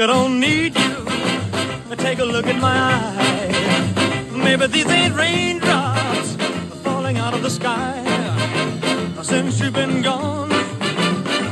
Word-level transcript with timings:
I 0.00 0.06
don't 0.06 0.40
need 0.40 0.76
you. 0.76 1.06
Take 1.96 2.18
a 2.18 2.24
look 2.24 2.46
at 2.46 2.60
my 2.60 2.76
eyes. 2.94 4.32
Maybe 4.32 4.66
these 4.66 4.86
ain't 4.86 5.14
raindrops 5.14 6.36
falling 6.82 7.16
out 7.16 7.32
of 7.32 7.42
the 7.42 7.50
sky. 7.50 7.94
Since 9.22 9.60
you've 9.60 9.72
been 9.72 10.02
gone, 10.02 10.52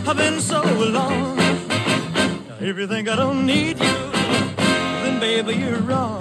I've 0.08 0.16
been 0.16 0.40
so 0.40 0.60
alone. 0.62 1.38
If 2.60 2.76
you 2.78 2.86
think 2.86 3.08
I 3.08 3.16
don't 3.16 3.46
need 3.46 3.78
you, 3.78 3.96
then 5.02 5.20
baby 5.20 5.54
you're 5.54 5.78
wrong. 5.78 6.20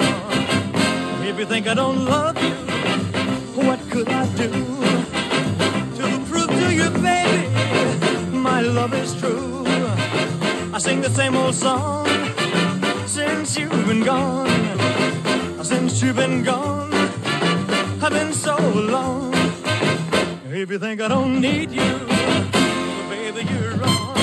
If 1.23 1.37
you 1.39 1.45
think 1.45 1.67
I 1.67 1.73
don't 1.73 2.05
love 2.05 2.37
you, 2.41 2.55
what 3.67 3.79
could 3.89 4.09
I 4.09 4.25
do 4.35 4.51
to 5.97 6.05
prove 6.29 6.49
to 6.49 6.73
you, 6.73 6.89
baby, 7.01 7.50
I 10.73 10.77
sing 10.77 11.01
the 11.01 11.09
same 11.09 11.35
old 11.35 11.53
song 11.53 12.07
since 13.05 13.57
you've 13.57 13.85
been 13.85 14.03
gone. 14.03 14.47
Uh, 14.47 15.63
since 15.63 16.01
you've 16.01 16.15
been 16.15 16.43
gone, 16.43 16.93
I've 18.01 18.13
been 18.13 18.31
so 18.31 18.55
alone. 18.57 19.33
If 20.45 20.71
you 20.71 20.79
think 20.79 21.01
I 21.01 21.09
don't 21.09 21.41
need 21.41 21.71
you, 21.71 21.99
baby, 23.09 23.43
you're 23.51 23.75
wrong. 23.75 24.15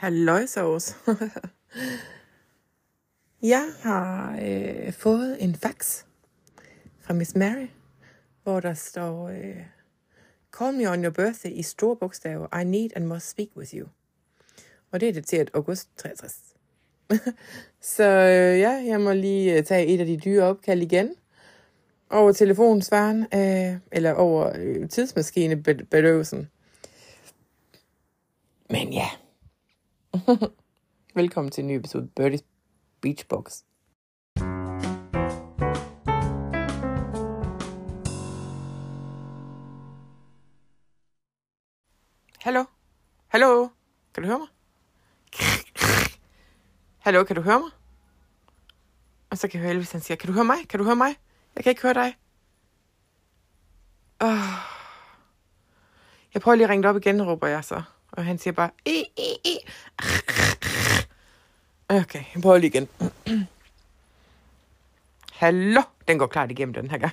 Halløjsovs. 0.00 0.94
Jeg 3.42 3.72
har 3.80 4.38
øh, 4.42 4.92
fået 4.92 5.42
en 5.44 5.54
fax 5.54 6.04
fra 7.00 7.14
Miss 7.14 7.36
Mary, 7.36 7.66
hvor 8.42 8.60
der 8.60 8.74
står, 8.74 9.28
øh, 9.28 9.56
Call 10.58 10.76
me 10.76 10.90
on 10.90 11.04
your 11.04 11.12
birthday 11.12 11.50
i 11.50 11.62
store 11.62 11.96
bogstaver. 11.96 12.60
I 12.60 12.64
need 12.64 12.90
and 12.96 13.06
must 13.06 13.30
speak 13.30 13.48
with 13.56 13.74
you. 13.74 13.86
Og 14.90 15.00
det 15.00 15.08
er 15.08 15.12
dateret 15.12 15.50
august 15.54 15.88
63. 15.96 16.42
Så 17.96 18.04
øh, 18.04 18.58
ja, 18.58 18.70
jeg 18.70 19.00
må 19.00 19.12
lige 19.12 19.58
øh, 19.58 19.64
tage 19.64 19.86
et 19.86 20.00
af 20.00 20.06
de 20.06 20.16
dyre 20.16 20.44
opkald 20.44 20.82
igen. 20.82 21.14
Over 22.10 22.32
telefonsvaren, 22.32 23.26
øh, 23.34 23.78
eller 23.92 24.12
over 24.12 24.52
øh, 24.54 24.88
tidsmaskinebedøvelsen. 24.88 26.48
Men 28.70 28.92
ja. 28.92 29.08
Velkommen 31.14 31.50
til 31.50 31.62
en 31.62 31.68
ny 31.68 31.72
episode 31.72 32.08
Birdie's 32.20 32.51
Beachbox. 33.02 33.62
Hallo? 42.38 42.64
Hallo? 43.28 43.68
Kan 44.14 44.22
du 44.22 44.28
høre 44.28 44.38
mig? 44.38 44.48
Hallo, 46.98 47.24
kan 47.24 47.36
du 47.36 47.42
høre 47.42 47.60
mig? 47.60 47.70
Og 49.30 49.38
så 49.38 49.48
kan 49.48 49.58
jeg 49.58 49.62
høre 49.62 49.74
Elvis, 49.74 49.92
han 49.92 50.00
siger, 50.00 50.16
kan 50.16 50.26
du 50.26 50.32
høre 50.32 50.44
mig? 50.44 50.68
Kan 50.68 50.78
du 50.78 50.84
høre 50.84 50.96
mig? 50.96 51.16
Jeg 51.56 51.64
kan 51.64 51.70
ikke 51.70 51.82
høre 51.82 51.94
dig. 51.94 52.16
Oh. 54.20 54.28
Jeg 56.34 56.42
prøver 56.42 56.54
lige 56.54 56.64
at 56.64 56.70
ringe 56.70 56.82
dig 56.82 56.90
op 56.90 56.96
igen, 56.96 57.22
råber 57.22 57.46
jeg 57.46 57.64
så. 57.64 57.82
Og 58.12 58.24
han 58.24 58.38
siger 58.38 58.52
bare, 58.52 58.70
e, 58.86 59.00
e, 59.16 59.34
e. 59.44 59.58
Okay, 61.92 62.24
jeg 62.34 62.42
prøver 62.42 62.58
lige 62.58 62.70
igen. 62.70 62.88
Hallo? 65.32 65.82
Den 66.08 66.18
går 66.18 66.26
klart 66.26 66.50
igennem 66.50 66.74
den 66.74 66.90
her 66.90 66.98
gang. 66.98 67.12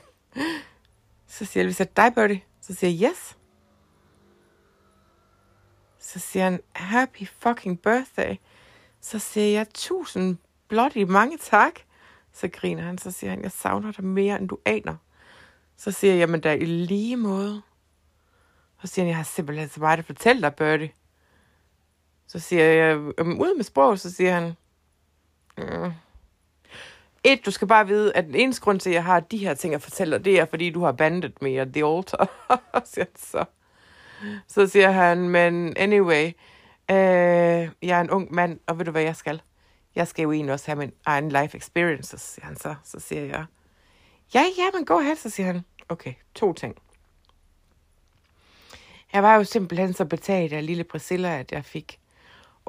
Så 1.28 1.46
siger 1.46 1.62
Elvis, 1.62 1.80
er 1.80 1.86
dig, 1.86 2.14
Birdie? 2.16 2.44
Så 2.62 2.76
siger 2.76 2.92
jeg, 2.92 3.12
yes. 3.12 3.38
Så 6.00 6.20
siger 6.20 6.44
han, 6.44 6.60
happy 6.72 7.28
fucking 7.40 7.82
birthday. 7.82 8.36
Så 9.02 9.20
siger 9.20 9.48
jeg, 9.48 9.68
tusind 9.74 10.38
bloody 10.68 11.04
mange 11.04 11.38
tak. 11.38 11.74
Så 12.34 12.48
griner 12.48 12.84
han, 12.84 12.98
så 12.98 13.12
siger 13.12 13.30
han, 13.30 13.44
jeg 13.44 13.52
savner 13.52 13.92
dig 13.92 14.06
mere, 14.06 14.40
end 14.40 14.50
du 14.50 14.58
aner. 14.66 14.96
Så 15.78 15.92
siger 15.92 16.14
jeg, 16.14 16.20
jamen 16.20 16.44
der 16.44 16.52
i 16.52 16.66
lige 16.66 17.18
måde. 17.18 17.62
Så 18.82 18.88
siger 18.88 19.04
han, 19.04 19.10
jeg 19.10 19.18
har 19.18 19.24
simpelthen 19.24 19.70
så 19.70 19.80
meget 19.80 20.00
at 20.00 20.06
fortælle 20.06 20.42
dig, 20.42 20.56
Birdie. 20.56 20.92
Så 22.28 22.40
siger 22.40 22.64
jeg, 22.64 22.98
ud 23.20 23.56
med 23.58 23.64
sprog, 23.64 24.00
så 24.00 24.12
siger 24.12 24.34
han, 24.34 24.56
mm. 25.60 25.92
et, 27.24 27.46
du 27.46 27.52
skal 27.52 27.68
bare 27.68 27.88
vide, 27.88 28.16
at 28.16 28.26
den 28.26 28.36
eneste 28.36 28.62
grund 28.62 28.80
til, 28.80 28.90
at 28.90 28.94
jeg 28.94 29.04
har 29.04 29.20
de 29.20 29.38
her 29.38 29.54
ting 29.54 29.74
at 29.74 29.82
fortælle 29.82 30.18
dig, 30.18 30.26
det 30.26 30.40
er, 30.40 30.46
fordi 30.46 30.70
du 30.70 30.84
har 30.84 30.92
bandet 30.92 31.42
med 31.42 31.74
The 31.74 31.86
Altar. 31.86 32.30
så. 33.16 33.46
Så 34.48 34.68
siger 34.68 34.92
han, 34.92 35.30
men 35.30 35.78
anyway, 35.78 36.26
øh, 36.92 37.70
jeg 37.82 37.98
er 37.98 38.02
en 38.02 38.10
ung 38.10 38.34
mand, 38.34 38.60
og 38.68 38.78
ved 38.78 38.86
du 38.86 38.92
hvad 38.92 39.02
jeg 39.02 39.16
skal? 39.16 39.42
Jeg 39.96 40.08
skal 40.08 40.24
jo 40.24 40.32
egentlig 40.32 40.54
også 40.54 40.66
have 40.66 40.76
min 40.76 40.92
egen 41.06 41.30
life 41.30 41.58
experiences, 41.58 42.22
siger 42.22 42.46
han 42.46 42.56
så. 42.56 42.76
Så 42.84 43.00
siger 43.00 43.22
jeg, 43.22 43.46
ja, 44.34 44.46
ja, 44.58 44.70
men 44.74 44.86
gå 44.86 45.00
ahead, 45.00 45.16
så 45.16 45.30
siger 45.30 45.48
han, 45.48 45.62
okay, 45.90 46.14
to 46.36 46.54
ting. 46.54 46.76
Jeg 49.14 49.24
var 49.24 49.36
jo 49.36 49.44
simpelthen 49.44 49.94
så 49.94 50.06
betaget 50.06 50.54
af 50.54 50.66
lille 50.66 50.84
Priscilla, 50.84 51.40
at 51.40 51.52
jeg 51.52 51.66
fik, 51.66 52.00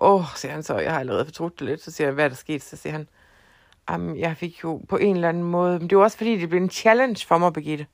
åh, 0.00 0.24
siger 0.36 0.52
han 0.52 0.62
så, 0.62 0.78
jeg 0.78 0.92
har 0.92 1.00
allerede 1.00 1.24
fortrudt 1.24 1.58
det 1.58 1.66
lidt, 1.66 1.82
så 1.82 1.90
siger 1.90 2.06
jeg, 2.06 2.14
hvad 2.14 2.24
er 2.24 2.28
der 2.28 2.36
sket? 2.36 2.62
Så 2.62 2.76
siger 2.76 2.92
han, 2.92 3.08
um, 3.94 4.16
jeg 4.16 4.36
fik 4.36 4.64
jo 4.64 4.80
på 4.88 4.96
en 4.96 5.14
eller 5.14 5.28
anden 5.28 5.42
måde, 5.42 5.78
men 5.78 5.90
det 5.90 5.98
var 5.98 6.04
også 6.04 6.16
fordi, 6.16 6.38
det 6.38 6.48
blev 6.48 6.62
en 6.62 6.70
challenge 6.70 7.26
for 7.26 7.38
mig, 7.38 7.52
Birgitte. 7.52 7.86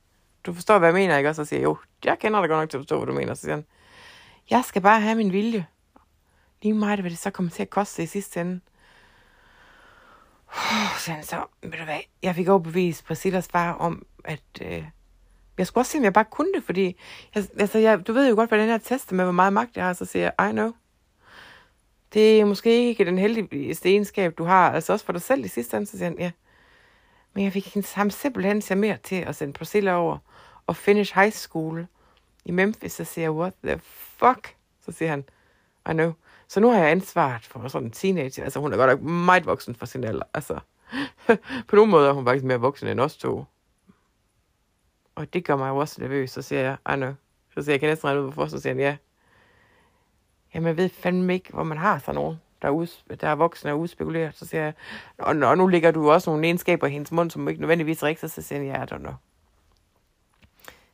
Du 0.47 0.53
forstår, 0.53 0.78
hvad 0.78 0.89
jeg 0.89 0.94
mener, 0.94 1.17
ikke? 1.19 1.31
Og 1.31 1.34
så 1.34 1.44
siger 1.44 1.61
jeg, 1.61 1.65
jo, 1.65 1.77
jeg 2.05 2.19
kender 2.19 2.41
dig 2.41 2.49
godt 2.49 2.61
nok 2.61 2.71
til 2.71 2.77
at 2.77 2.81
forstå, 2.81 2.97
hvad 2.97 3.06
du 3.06 3.12
mener. 3.12 3.34
Så 3.34 3.41
siger 3.41 3.55
han, 3.55 3.65
jeg 4.50 4.65
skal 4.65 4.83
bare 4.83 5.00
have 5.00 5.15
min 5.15 5.33
vilje. 5.33 5.67
Lige 6.62 6.75
meget, 6.75 7.00
hvad 7.00 7.11
det 7.11 7.19
så 7.19 7.31
kommer 7.31 7.50
til 7.50 7.62
at 7.62 7.71
koste 7.71 8.03
i 8.03 8.06
sidste 8.06 8.41
ende. 8.41 8.61
Oh, 10.49 10.99
så 10.99 11.12
han 11.12 11.25
så, 11.25 11.44
ved 11.62 11.71
du 11.71 11.84
hvad, 11.84 11.99
jeg 12.23 12.34
fik 12.34 12.49
overbevist 12.49 13.05
Priscillas 13.06 13.49
far 13.49 13.73
om, 13.73 14.06
at 14.25 14.43
øh, 14.62 14.84
jeg 15.59 15.67
skulle 15.67 15.83
også 15.83 15.93
se, 15.93 15.99
om 15.99 16.05
jeg 16.05 16.12
bare 16.12 16.25
kunne 16.25 16.53
det, 16.55 16.65
fordi 16.65 16.97
jeg, 17.34 17.44
altså, 17.59 17.78
jeg, 17.78 18.06
du 18.06 18.12
ved 18.12 18.28
jo 18.28 18.34
godt, 18.34 18.50
hvad 18.50 18.59
den 18.59 18.69
her 18.69 18.78
test 18.78 19.12
med, 19.12 19.25
hvor 19.25 19.33
meget 19.33 19.53
magt 19.53 19.77
jeg 19.77 19.84
har, 19.84 19.93
så 19.93 20.05
siger 20.05 20.23
jeg, 20.38 20.50
I 20.50 20.53
know. 20.53 20.73
Det 22.12 22.41
er 22.41 22.44
måske 22.44 22.89
ikke 22.89 23.05
den 23.05 23.19
heldigste 23.19 23.89
egenskab, 23.89 24.39
du 24.39 24.44
har, 24.44 24.72
altså 24.72 24.93
også 24.93 25.05
for 25.05 25.12
dig 25.12 25.22
selv 25.22 25.44
i 25.44 25.49
sidste 25.49 25.77
ende, 25.77 25.87
så 25.87 25.99
siger 25.99 26.09
han, 26.09 26.19
ja. 26.19 26.31
Men 27.34 27.44
jeg 27.44 27.53
fik 27.53 27.75
ham 27.94 28.11
simpelthen 28.11 28.81
mere 28.81 28.99
til 29.03 29.17
at 29.17 29.37
sende 29.37 29.53
Priscilla 29.53 29.93
over 29.93 30.19
og 30.67 30.77
finish 30.77 31.15
high 31.15 31.33
school 31.33 31.87
i 32.44 32.50
Memphis, 32.50 32.93
så 32.93 33.05
siger 33.05 33.25
jeg, 33.25 33.33
what 33.33 33.55
the 33.65 33.78
fuck? 34.19 34.55
Så 34.84 34.93
siger 34.93 35.11
han, 35.11 35.25
I 35.91 35.93
know. 35.93 36.12
Så 36.49 36.61
nu 36.61 36.71
har 36.71 36.78
jeg 36.78 36.91
ansvaret 36.91 37.44
for 37.44 37.69
sådan 37.69 37.87
en 37.87 37.93
teenager. 37.93 38.44
Altså, 38.44 38.61
hun 38.61 38.73
er 38.73 38.77
godt 38.77 38.91
nok 38.91 39.00
meget 39.00 39.47
voksen 39.47 39.75
for 39.75 39.87
sin 39.87 40.05
alder. 40.05 40.25
Altså, 40.34 40.59
på 41.69 41.77
nogle 41.77 41.91
måder 41.91 42.09
er 42.09 42.12
hun 42.12 42.25
faktisk 42.25 42.44
mere 42.44 42.61
voksen 42.61 42.88
end 42.88 43.00
os 43.00 43.17
to. 43.17 43.44
Og 45.15 45.33
det 45.33 45.44
gør 45.44 45.56
mig 45.56 45.71
også 45.71 46.00
nervøs. 46.00 46.31
Så 46.31 46.43
siger 46.43 46.61
jeg, 46.61 46.77
I 46.94 46.97
know. 46.97 47.12
Så 47.55 47.62
siger 47.62 47.75
jeg, 47.75 47.83
jeg 47.83 47.91
næsten 47.91 48.09
regne 48.09 48.21
ud, 48.21 48.25
hvorfor. 48.33 48.47
Så 48.47 48.61
siger 48.61 48.75
han, 48.75 48.81
ja. 48.81 48.97
Jamen, 50.56 50.67
jeg 50.67 50.77
ved 50.77 50.89
fandme 50.89 51.34
ikke, 51.34 51.53
hvor 51.53 51.62
man 51.62 51.78
har 51.78 51.99
sådan 51.99 52.15
nogen, 52.15 52.41
der 52.62 52.69
er, 52.69 52.72
ud, 52.72 52.87
der 53.21 53.28
er 53.28 53.34
voksne 53.34 53.72
og 53.72 53.81
udspekuleret. 53.81 54.37
Så 54.37 54.47
siger 54.47 54.62
jeg, 54.62 54.72
og, 55.19 55.37
og 55.43 55.59
nu 55.59 55.67
ligger 55.67 55.91
du 55.91 56.11
også 56.11 56.31
nogle 56.31 56.47
egenskaber 56.47 56.87
i 56.87 56.91
hendes 56.91 57.12
mund, 57.12 57.31
som 57.31 57.49
ikke 57.49 57.61
nødvendigvis 57.61 58.03
er 58.03 58.06
rigtigt. 58.06 58.33
Så 58.33 58.43
siger 58.43 58.62
jeg, 58.62 58.77
ja, 58.77 58.83
I 58.83 58.97
don't 58.97 59.03
know. 59.03 59.15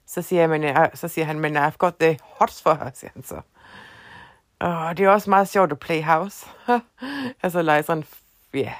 Så 0.06 0.22
siger, 0.22 0.40
jeg, 0.40 0.50
men, 0.50 0.62
jeg, 0.62 0.90
så 0.94 1.08
siger 1.08 1.24
han, 1.24 1.40
men 1.40 1.56
I've 1.56 1.76
got 1.78 1.94
the 2.00 2.18
hots 2.22 2.62
for 2.62 2.74
her, 2.74 2.90
siger 2.94 3.10
han 3.14 3.22
så. 3.22 3.40
Og 4.58 4.96
det 4.96 5.04
er 5.04 5.10
også 5.10 5.30
meget 5.30 5.48
sjovt 5.48 5.72
at 5.72 5.78
play 5.78 6.02
house. 6.02 6.46
altså 7.42 7.62
lege 7.62 7.82
sådan, 7.82 8.04
ja, 8.54 8.72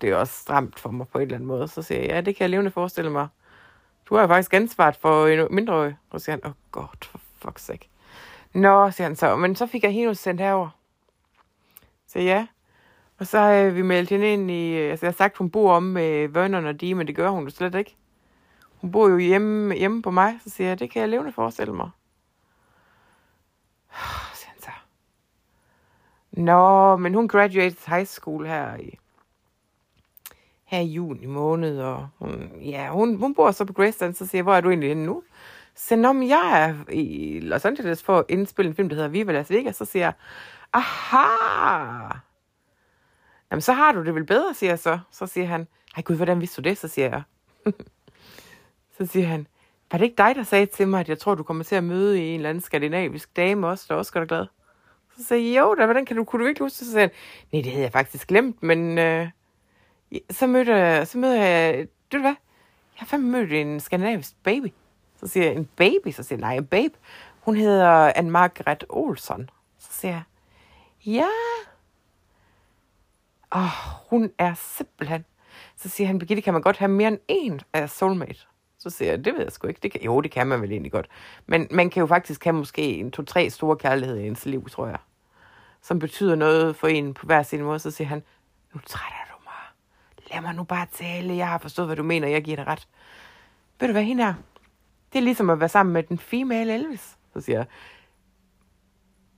det 0.00 0.04
er 0.04 0.16
også 0.16 0.34
stramt 0.34 0.80
for 0.80 0.90
mig 0.90 1.08
på 1.08 1.18
en 1.18 1.22
eller 1.22 1.34
anden 1.34 1.48
måde. 1.48 1.68
Så 1.68 1.82
siger 1.82 2.00
jeg, 2.00 2.10
ja, 2.10 2.20
det 2.20 2.36
kan 2.36 2.42
jeg 2.42 2.50
levende 2.50 2.70
forestille 2.70 3.10
mig. 3.10 3.28
Du 4.08 4.14
har 4.14 4.22
jo 4.22 4.28
faktisk 4.28 4.54
ansvaret 4.54 4.96
for 4.96 5.26
en 5.26 5.48
mindreårig. 5.50 5.96
Og 6.10 6.20
så 6.20 6.24
siger 6.24 6.36
han, 6.36 6.44
åh 6.44 6.50
oh 6.50 6.54
god, 6.70 6.88
for 7.02 7.20
fuck's 7.44 7.62
sake. 7.62 7.88
Nå, 8.54 8.90
siger 8.90 9.06
han 9.06 9.16
så, 9.16 9.36
men 9.36 9.56
så 9.56 9.66
fik 9.66 9.84
jeg 9.84 9.92
hende 9.92 10.14
sendt 10.14 10.40
herover. 10.40 10.68
Så 12.06 12.18
ja, 12.18 12.46
og 13.18 13.26
så 13.26 13.38
har 13.38 13.70
vi 13.70 13.82
meldt 13.82 14.10
hende 14.10 14.32
ind 14.32 14.50
i, 14.50 14.76
altså 14.76 15.06
jeg 15.06 15.12
har 15.12 15.16
sagt, 15.16 15.36
hun 15.36 15.50
bor 15.50 15.72
om 15.72 15.82
med 15.82 16.28
Vernon 16.28 16.66
og 16.66 16.80
de, 16.80 16.94
men 16.94 17.06
det 17.06 17.16
gør 17.16 17.30
hun 17.30 17.44
jo 17.44 17.50
slet 17.50 17.74
ikke. 17.74 17.96
Hun 18.80 18.92
bor 18.92 19.08
jo 19.08 19.18
hjemme, 19.18 19.74
hjemme 19.74 20.02
på 20.02 20.10
mig, 20.10 20.38
så 20.44 20.50
siger 20.50 20.68
jeg, 20.68 20.78
det 20.78 20.90
kan 20.90 21.00
jeg 21.00 21.08
levende 21.08 21.32
forestille 21.32 21.74
mig. 21.74 21.90
Så 24.34 24.46
han 24.46 24.62
så. 24.62 24.70
Nå, 26.30 26.96
men 26.96 27.14
hun 27.14 27.28
graduated 27.28 27.86
high 27.86 28.06
school 28.06 28.46
her 28.46 28.76
i, 28.76 28.98
her 30.64 30.78
i 30.80 30.86
juni 30.86 31.26
måned, 31.26 31.80
og 31.80 32.08
hun, 32.18 32.52
ja, 32.60 32.88
hun, 32.90 33.16
hun 33.16 33.34
bor 33.34 33.50
så 33.50 33.64
på 33.64 33.72
Graceland, 33.72 34.14
så 34.14 34.26
siger 34.26 34.38
jeg, 34.38 34.42
hvor 34.42 34.54
er 34.54 34.60
du 34.60 34.68
egentlig 34.68 34.88
henne 34.88 35.06
nu? 35.06 35.22
Så 35.74 35.96
når 35.96 36.26
jeg 36.26 36.68
er 36.68 36.92
i 36.92 37.40
Los 37.40 37.64
Angeles 37.64 38.02
for 38.02 38.18
at 38.18 38.24
indspille 38.28 38.68
en 38.68 38.74
film, 38.74 38.88
der 38.88 38.96
hedder 38.96 39.08
Viva 39.08 39.32
Las 39.32 39.50
Vegas, 39.50 39.76
så 39.76 39.84
siger 39.84 40.04
jeg, 40.04 40.12
aha, 40.72 42.18
Jamen, 43.50 43.60
så 43.60 43.72
har 43.72 43.92
du 43.92 44.04
det 44.04 44.14
vel 44.14 44.24
bedre, 44.24 44.54
siger 44.54 44.70
jeg 44.70 44.78
så. 44.78 44.98
Så 45.10 45.26
siger 45.26 45.46
han, 45.46 45.66
ej 45.96 46.02
gud, 46.02 46.16
hvordan 46.16 46.40
vidste 46.40 46.62
du 46.62 46.68
det? 46.68 46.78
Så 46.78 46.88
siger 46.88 47.08
jeg. 47.08 47.22
så 48.98 49.06
siger 49.06 49.26
han, 49.26 49.46
var 49.92 49.98
det 49.98 50.04
ikke 50.04 50.16
dig, 50.18 50.34
der 50.34 50.42
sagde 50.42 50.66
til 50.66 50.88
mig, 50.88 51.00
at 51.00 51.08
jeg 51.08 51.18
tror, 51.18 51.34
du 51.34 51.42
kommer 51.42 51.64
til 51.64 51.74
at 51.74 51.84
møde 51.84 52.20
en 52.20 52.34
eller 52.34 52.48
anden 52.48 52.62
skandinavisk 52.62 53.36
dame 53.36 53.66
også, 53.66 53.86
der 53.88 53.94
også 53.94 54.12
gør 54.12 54.20
dig 54.20 54.28
glad? 54.28 54.46
Så 55.16 55.24
siger 55.24 55.52
jeg, 55.52 55.60
jo 55.60 55.74
da, 55.74 55.84
hvordan 55.84 56.06
kan 56.06 56.16
du, 56.16 56.24
kunne 56.24 56.42
du 56.42 56.48
ikke 56.48 56.64
huske 56.64 56.78
det? 56.78 56.86
Så 56.86 56.90
siger 56.90 57.00
han, 57.00 57.10
nej, 57.52 57.62
det 57.62 57.72
havde 57.72 57.84
jeg 57.84 57.92
faktisk 57.92 58.28
glemt, 58.28 58.62
men 58.62 58.98
øh, 58.98 59.28
så 60.30 60.46
mødte, 60.46 61.06
så 61.06 61.18
mødte 61.18 61.40
jeg, 61.40 61.86
du 62.12 62.16
ved 62.16 62.22
hvad, 62.22 62.34
jeg 62.94 62.98
har 62.98 63.06
fandme 63.06 63.30
mødt 63.30 63.52
en 63.52 63.80
skandinavisk 63.80 64.34
baby. 64.42 64.66
Så 65.20 65.28
siger 65.28 65.46
jeg, 65.46 65.54
en 65.54 65.68
baby? 65.76 66.10
Så 66.10 66.22
siger 66.22 66.38
jeg, 66.38 66.40
nej, 66.40 66.56
en 66.56 66.66
babe. 66.66 66.94
Hun 67.40 67.56
hedder 67.56 68.12
Anne-Margrethe 68.12 68.86
Olsson. 68.88 69.50
Så 69.78 69.88
siger 69.92 70.14
jeg, 70.14 70.22
ja. 71.06 71.28
Åh, 73.54 73.62
oh, 73.62 73.70
hun 74.10 74.30
er 74.38 74.54
simpelthen. 74.54 75.24
Så 75.76 75.88
siger 75.88 76.06
han, 76.06 76.18
Birgitte, 76.18 76.42
kan 76.42 76.52
man 76.52 76.62
godt 76.62 76.76
have 76.76 76.88
mere 76.88 77.08
end 77.08 77.18
en 77.28 77.60
af 77.72 77.90
soulmate? 77.90 78.40
Så 78.78 78.90
siger 78.90 79.10
jeg, 79.10 79.24
det 79.24 79.34
ved 79.34 79.42
jeg 79.42 79.52
sgu 79.52 79.66
ikke. 79.66 79.80
Det 79.82 79.92
kan, 79.92 80.02
jo, 80.02 80.20
det 80.20 80.30
kan 80.30 80.46
man 80.46 80.62
vel 80.62 80.72
egentlig 80.72 80.92
godt. 80.92 81.08
Men 81.46 81.68
man 81.70 81.90
kan 81.90 82.00
jo 82.00 82.06
faktisk 82.06 82.44
have 82.44 82.54
måske 82.54 82.82
en 82.82 83.10
to-tre 83.10 83.50
store 83.50 83.76
kærligheder 83.76 84.20
i 84.20 84.26
ens 84.26 84.46
liv, 84.46 84.68
tror 84.68 84.86
jeg. 84.86 84.98
Som 85.82 85.98
betyder 85.98 86.34
noget 86.34 86.76
for 86.76 86.88
en 86.88 87.14
på 87.14 87.26
hver 87.26 87.42
sin 87.42 87.62
måde. 87.62 87.78
Så 87.78 87.90
siger 87.90 88.08
han, 88.08 88.22
nu 88.74 88.80
trætter 88.86 89.18
du 89.30 89.36
mig. 89.44 90.32
Lad 90.32 90.40
mig 90.40 90.54
nu 90.54 90.64
bare 90.64 90.86
tale. 90.92 91.36
Jeg 91.36 91.48
har 91.48 91.58
forstået, 91.58 91.88
hvad 91.88 91.96
du 91.96 92.02
mener. 92.02 92.28
Jeg 92.28 92.42
giver 92.44 92.56
dig 92.56 92.66
ret. 92.66 92.88
Ved 93.80 93.88
du 93.88 93.92
hvad, 93.92 94.02
hende 94.02 94.24
er? 94.24 94.34
Det 95.12 95.18
er 95.18 95.22
ligesom 95.22 95.50
at 95.50 95.60
være 95.60 95.68
sammen 95.68 95.92
med 95.92 96.02
den 96.02 96.18
female 96.18 96.74
Elvis. 96.74 97.16
Så 97.32 97.40
siger 97.40 97.58
jeg, 97.58 97.66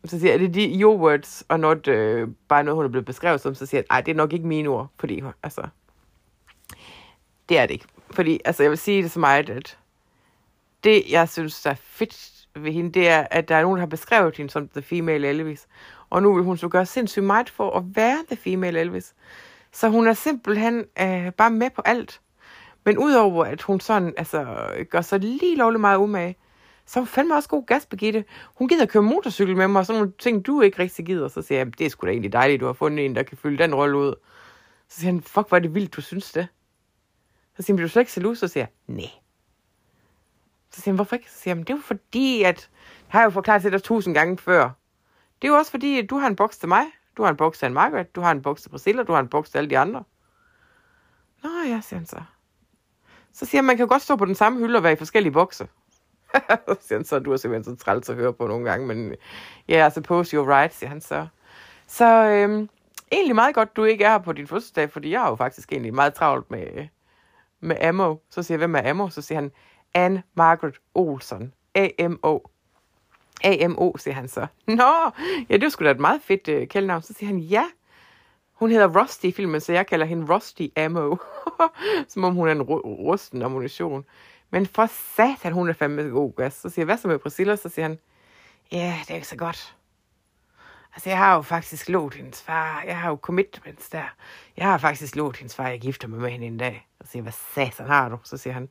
så 0.04 0.20
siger 0.20 0.32
jeg, 0.32 0.44
er 0.44 0.48
de 0.48 0.80
your 0.80 0.96
words, 0.96 1.44
og 1.48 1.60
not 1.60 1.88
øh, 1.88 2.28
bare 2.48 2.64
noget, 2.64 2.76
hun 2.76 2.84
er 2.84 2.88
blevet 2.88 3.06
beskrevet 3.06 3.40
som, 3.40 3.54
så 3.54 3.66
siger 3.66 3.78
jeg, 3.78 3.86
nej, 3.90 4.00
det 4.00 4.12
er 4.12 4.16
nok 4.16 4.32
ikke 4.32 4.46
mine 4.46 4.68
ord, 4.68 4.88
fordi, 4.98 5.22
altså, 5.42 5.62
det 7.48 7.58
er 7.58 7.66
det 7.66 7.74
ikke. 7.74 7.86
Fordi, 8.10 8.40
altså, 8.44 8.62
jeg 8.62 8.70
vil 8.70 8.78
sige 8.78 9.02
det 9.02 9.10
så 9.10 9.20
meget, 9.20 9.50
at 9.50 9.78
det, 10.84 11.10
jeg 11.10 11.28
synes, 11.28 11.62
der 11.62 11.70
er 11.70 11.74
fedt 11.74 12.32
ved 12.56 12.72
hende, 12.72 12.92
det 12.92 13.08
er, 13.08 13.26
at 13.30 13.48
der 13.48 13.56
er 13.56 13.62
nogen, 13.62 13.76
der 13.76 13.80
har 13.80 13.86
beskrevet 13.86 14.36
hende 14.36 14.50
som 14.50 14.68
the 14.68 14.82
female 14.82 15.28
Elvis. 15.28 15.66
Og 16.10 16.22
nu 16.22 16.34
vil 16.34 16.44
hun 16.44 16.56
så 16.56 16.68
gøre 16.68 16.86
sindssygt 16.86 17.24
meget 17.24 17.50
for 17.50 17.70
at 17.76 17.84
være 17.96 18.18
the 18.26 18.36
female 18.36 18.80
Elvis. 18.80 19.14
Så 19.72 19.88
hun 19.88 20.06
er 20.06 20.12
simpelthen 20.12 20.84
øh, 21.00 21.32
bare 21.32 21.50
med 21.50 21.70
på 21.70 21.82
alt. 21.84 22.20
Men 22.84 22.98
udover 22.98 23.44
at 23.44 23.62
hun 23.62 23.80
sådan, 23.80 24.14
altså, 24.16 24.46
gør 24.90 25.00
sig 25.00 25.18
lige 25.20 25.56
lovligt 25.56 25.80
meget 25.80 25.98
umage, 25.98 26.36
så 26.86 26.98
er 26.98 27.00
hun 27.00 27.06
fandme 27.06 27.34
også 27.34 27.48
god 27.48 27.66
gas, 27.66 27.86
Birgitte. 27.86 28.24
Hun 28.54 28.68
gider 28.68 28.86
køre 28.86 29.02
motorcykel 29.02 29.56
med 29.56 29.68
mig, 29.68 29.80
og 29.80 29.86
sådan 29.86 30.00
nogle 30.00 30.12
ting, 30.18 30.46
du 30.46 30.60
ikke 30.60 30.78
rigtig 30.78 31.06
gider. 31.06 31.28
Så 31.28 31.42
siger 31.42 31.58
jeg, 31.58 31.78
det 31.78 31.86
er 31.86 31.90
sgu 31.90 32.06
da 32.06 32.10
egentlig 32.10 32.32
dejligt, 32.32 32.60
du 32.60 32.66
har 32.66 32.72
fundet 32.72 33.04
en, 33.04 33.16
der 33.16 33.22
kan 33.22 33.38
fylde 33.38 33.58
den 33.58 33.74
rolle 33.74 33.98
ud. 33.98 34.14
Så 34.88 35.00
siger 35.00 35.12
han, 35.12 35.20
fuck, 35.22 35.48
hvor 35.48 35.56
er 35.56 35.60
det 35.60 35.74
vildt, 35.74 35.96
du 35.96 36.00
synes 36.00 36.32
det. 36.32 36.46
Så 37.56 37.62
siger 37.62 37.72
han, 37.72 37.76
bliver 37.76 37.88
du 37.88 37.92
slet 37.92 38.02
ikke 38.02 38.12
salus? 38.12 38.38
Så 38.38 38.48
siger 38.48 38.62
jeg, 38.64 38.94
nej. 38.94 39.10
Så 40.70 40.80
siger 40.80 40.92
han, 40.92 40.94
hvorfor 40.96 41.16
ikke? 41.16 41.30
Så 41.30 41.38
siger 41.38 41.54
han, 41.54 41.64
det 41.64 41.70
er 41.70 41.74
jo 41.74 41.80
fordi, 41.80 42.42
at, 42.42 42.56
Det 42.56 42.68
har 43.08 43.22
jo 43.22 43.30
forklaret 43.30 43.62
til 43.62 43.72
dig 43.72 43.82
tusind 43.82 44.14
gange 44.14 44.38
før. 44.38 44.70
Det 45.42 45.48
er 45.48 45.52
jo 45.52 45.58
også 45.58 45.70
fordi, 45.70 45.98
at 45.98 46.10
du 46.10 46.18
har 46.18 46.26
en 46.26 46.36
boks 46.36 46.58
til 46.58 46.68
mig. 46.68 46.84
Du 47.16 47.22
har 47.22 47.30
en 47.30 47.36
boks 47.36 47.58
til 47.58 47.66
en 47.66 47.72
Margaret. 47.72 48.14
Du 48.16 48.20
har 48.20 48.30
en 48.30 48.42
boks 48.42 48.62
til 48.62 48.68
Priscilla. 48.68 49.02
Du 49.02 49.12
har 49.12 49.20
en 49.20 49.28
boks 49.28 49.50
til 49.50 49.58
alle 49.58 49.70
de 49.70 49.78
andre. 49.78 50.04
Nå 51.42 51.50
ja, 51.66 51.80
siger 51.80 51.98
han 51.98 52.06
så. 52.06 52.22
Så 53.32 53.46
siger 53.46 53.58
han, 53.58 53.64
man 53.64 53.76
kan 53.76 53.86
godt 53.88 54.02
stå 54.02 54.16
på 54.16 54.24
den 54.24 54.34
samme 54.34 54.58
hylde 54.58 54.76
og 54.76 54.82
være 54.82 54.92
i 54.92 54.96
forskellige 54.96 55.32
bokse. 55.32 55.68
så 56.68 56.76
siger 56.80 56.98
han 56.98 57.04
så, 57.04 57.18
du 57.18 57.32
er 57.32 57.36
simpelthen 57.36 57.76
så 57.76 57.84
træls 57.84 58.08
at 58.08 58.16
høre 58.16 58.32
på 58.32 58.46
nogle 58.46 58.70
gange, 58.70 58.86
men 58.86 59.06
ja, 59.08 59.14
altså, 59.14 59.18
yeah, 59.70 59.88
I 59.88 59.94
suppose 59.94 60.36
you're 60.36 60.48
right, 60.48 60.74
siger 60.74 60.88
han 60.88 61.00
så. 61.00 61.26
Så 61.86 62.04
øhm, 62.04 62.68
egentlig 63.12 63.34
meget 63.34 63.54
godt, 63.54 63.76
du 63.76 63.84
ikke 63.84 64.04
er 64.04 64.10
her 64.10 64.18
på 64.18 64.32
din 64.32 64.46
fødselsdag, 64.46 64.90
fordi 64.90 65.10
jeg 65.10 65.24
er 65.24 65.28
jo 65.28 65.34
faktisk 65.34 65.72
egentlig 65.72 65.94
meget 65.94 66.14
travlt 66.14 66.50
med, 66.50 66.88
med 67.60 67.76
Ammo. 67.80 68.16
Så 68.30 68.42
siger 68.42 68.54
jeg, 68.54 68.58
hvem 68.58 68.74
er 68.74 68.90
Ammo? 68.90 69.08
Så 69.08 69.22
siger 69.22 69.40
han, 69.40 69.52
Anne 69.94 70.22
Margaret 70.34 70.74
Olsen. 70.94 71.52
A-M-O. 71.74 72.38
A-M-O, 73.44 73.96
siger 73.96 74.14
han 74.14 74.28
så. 74.28 74.46
Nå, 74.66 74.92
ja, 75.48 75.54
det 75.54 75.64
er 75.64 75.68
sgu 75.68 75.84
da 75.84 75.90
et 75.90 76.00
meget 76.00 76.22
fedt 76.22 76.48
øh, 76.48 76.68
kældnavn. 76.68 77.02
Så 77.02 77.12
siger 77.12 77.26
han, 77.26 77.38
ja, 77.38 77.64
hun 78.62 78.70
hedder 78.70 79.00
Rusty 79.00 79.24
i 79.24 79.32
filmen, 79.32 79.60
så 79.60 79.72
jeg 79.72 79.86
kalder 79.86 80.06
hende 80.06 80.34
Rusty 80.34 80.62
Ammo. 80.76 81.16
Som 82.08 82.24
om 82.24 82.34
hun 82.34 82.48
er 82.48 82.52
en 82.52 82.62
rusten 82.62 83.42
ammunition. 83.42 84.04
Men 84.50 84.66
for 84.66 84.86
satan, 85.16 85.52
hun 85.52 85.68
er 85.68 85.72
fandme 85.72 86.02
god 86.02 86.32
gas. 86.36 86.54
Så 86.54 86.68
siger 86.68 86.82
jeg, 86.82 86.84
hvad 86.84 86.96
så 86.96 87.08
med 87.08 87.18
Priscilla? 87.18 87.56
Så 87.56 87.68
siger 87.68 87.88
han, 87.88 87.98
ja, 88.72 88.96
det 89.00 89.10
er 89.10 89.14
ikke 89.14 89.28
så 89.28 89.36
godt. 89.36 89.76
Altså, 90.94 91.10
jeg 91.10 91.18
har 91.18 91.34
jo 91.34 91.42
faktisk 91.42 91.88
lovet 91.88 92.14
hendes 92.14 92.42
far. 92.42 92.82
Jeg 92.86 92.98
har 92.98 93.10
jo 93.10 93.18
commitments 93.22 93.88
der. 93.88 94.14
Jeg 94.56 94.66
har 94.66 94.78
faktisk 94.78 95.16
lovet 95.16 95.36
hendes 95.36 95.56
far, 95.56 95.64
at 95.64 95.72
jeg 95.72 95.80
gifter 95.80 96.08
mig 96.08 96.20
med 96.20 96.30
hende 96.30 96.46
en 96.46 96.58
dag. 96.58 96.88
Så 97.04 97.10
siger 97.10 97.22
hvad 97.22 97.32
satan 97.54 97.86
har 97.86 98.08
du? 98.08 98.18
Så 98.24 98.36
siger 98.36 98.54
han, 98.54 98.68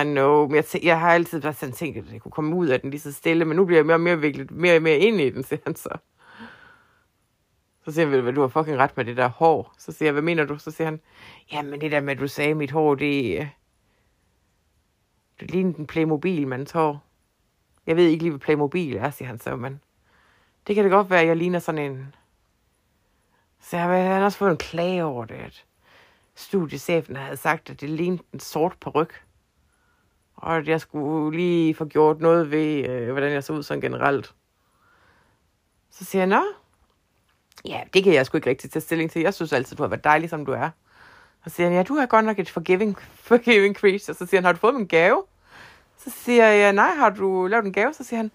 I 0.00 0.04
know, 0.04 0.46
men 0.46 0.56
jeg, 0.56 0.64
jeg 0.82 1.00
har 1.00 1.14
altid 1.14 1.40
været 1.40 1.56
sådan 1.56 1.74
tænkt, 1.74 1.98
at 1.98 2.04
det 2.10 2.22
kunne 2.22 2.32
komme 2.32 2.56
ud 2.56 2.66
af 2.66 2.80
den 2.80 2.90
lige 2.90 3.00
så 3.00 3.12
stille, 3.12 3.44
men 3.44 3.56
nu 3.56 3.64
bliver 3.64 3.78
jeg 3.78 3.86
mere 3.86 3.96
og 3.96 4.00
mere 4.00 4.20
viklet 4.20 4.50
mere 4.50 4.76
og 4.76 4.82
mere 4.82 4.98
ind 4.98 5.20
i 5.20 5.30
den, 5.30 5.44
siger 5.44 5.60
han 5.66 5.76
så. 5.76 5.98
Så 7.84 7.92
siger 7.92 8.24
jeg, 8.24 8.36
du 8.36 8.40
har 8.40 8.48
fucking 8.48 8.78
ret 8.78 8.96
med 8.96 9.04
det 9.04 9.16
der 9.16 9.28
hår. 9.28 9.74
Så 9.78 9.92
siger 9.92 10.06
jeg, 10.06 10.12
hvad 10.12 10.22
mener 10.22 10.44
du? 10.44 10.58
Så 10.58 10.70
siger 10.70 10.88
han, 10.88 11.00
jamen 11.52 11.80
det 11.80 11.92
der 11.92 12.00
med, 12.00 12.12
at 12.12 12.20
du 12.20 12.28
sagde, 12.28 12.50
at 12.50 12.56
mit 12.56 12.70
hår, 12.70 12.94
det, 12.94 13.38
øh, 13.40 13.48
det 15.40 15.50
ligner 15.50 15.74
en 15.74 15.86
Playmobil, 15.86 16.48
man 16.48 16.66
hår. 16.74 17.04
Jeg 17.86 17.96
ved 17.96 18.06
ikke 18.06 18.22
lige, 18.24 18.30
hvad 18.30 18.40
Playmobil 18.40 18.96
er, 18.96 19.10
siger 19.10 19.28
han 19.28 19.38
så, 19.38 19.56
men 19.56 19.80
det 20.66 20.74
kan 20.74 20.84
det 20.84 20.90
godt 20.90 21.10
være, 21.10 21.20
at 21.20 21.26
jeg 21.26 21.36
ligner 21.36 21.58
sådan 21.58 21.90
en... 21.90 22.14
Så 23.60 23.76
jeg 23.76 24.16
har 24.16 24.24
også 24.24 24.38
fået 24.38 24.50
en 24.50 24.56
klage 24.56 25.04
over 25.04 25.24
det, 25.24 25.34
at 25.34 25.64
studiechefen 26.34 27.16
havde 27.16 27.36
sagt, 27.36 27.70
at 27.70 27.80
det 27.80 27.90
lignede 27.90 28.22
en 28.32 28.40
sort 28.40 28.76
peruk. 28.80 29.12
Og 30.34 30.56
at 30.56 30.68
jeg 30.68 30.80
skulle 30.80 31.36
lige 31.36 31.74
få 31.74 31.84
gjort 31.84 32.20
noget 32.20 32.50
ved, 32.50 32.88
øh, 32.88 33.12
hvordan 33.12 33.32
jeg 33.32 33.44
så 33.44 33.52
ud 33.52 33.62
sådan 33.62 33.80
generelt. 33.80 34.34
Så 35.90 36.04
siger 36.04 36.22
jeg, 36.22 36.28
nå, 36.28 36.42
ja, 37.66 37.80
det 37.94 38.04
kan 38.04 38.14
jeg 38.14 38.26
sgu 38.26 38.36
ikke 38.38 38.50
rigtig 38.50 38.70
tage 38.70 38.80
stilling 38.80 39.10
til. 39.10 39.22
Jeg 39.22 39.34
synes 39.34 39.52
altid, 39.52 39.76
du 39.76 39.82
har 39.82 39.88
været 39.88 40.04
dejlig, 40.04 40.30
som 40.30 40.46
du 40.46 40.52
er. 40.52 40.70
Og 41.44 41.50
så 41.50 41.56
siger 41.56 41.66
han, 41.66 41.76
ja, 41.76 41.82
du 41.82 41.94
er 41.94 42.06
godt 42.06 42.24
nok 42.24 42.38
et 42.38 42.50
forgiving, 42.50 42.98
forgiving 43.30 43.76
creature. 43.76 44.14
Så 44.14 44.26
siger 44.26 44.36
han, 44.36 44.44
har 44.44 44.52
du 44.52 44.58
fået 44.58 44.74
min 44.74 44.86
gave? 44.86 45.24
Så 45.96 46.10
siger 46.10 46.46
jeg, 46.46 46.72
nej, 46.72 46.90
har 46.90 47.10
du 47.10 47.46
lavet 47.46 47.64
en 47.64 47.72
gave? 47.72 47.92
Så 47.92 48.04
siger 48.04 48.16
han, 48.16 48.30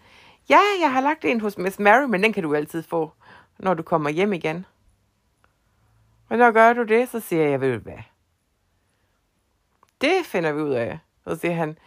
ja, 0.50 0.60
jeg 0.82 0.94
har 0.94 1.02
lagt 1.02 1.26
en 1.26 1.42
hos 1.42 1.58
Miss 1.58 1.80
Mary, 1.80 2.06
men 2.10 2.24
den 2.24 2.34
kan 2.34 2.44
du 2.44 2.56
altid 2.56 2.84
få, 2.84 3.12
når 3.60 3.74
du 3.74 3.84
kommer 3.84 4.10
hjem 4.10 4.34
igen. 4.34 4.66
Men 6.30 6.40
når 6.40 6.52
gør 6.52 6.74
du 6.74 6.84
det, 6.84 7.10
så 7.10 7.20
siger 7.20 7.50
jeg, 7.50 7.62
ved 7.62 7.74
du 7.74 7.80
hvad? 7.80 8.04
Det 10.02 10.26
finder 10.26 10.52
vi 10.52 10.62
ud 10.62 10.72
af. 10.72 11.00
Så 11.24 11.36
siger 11.36 11.54
han, 11.54 11.78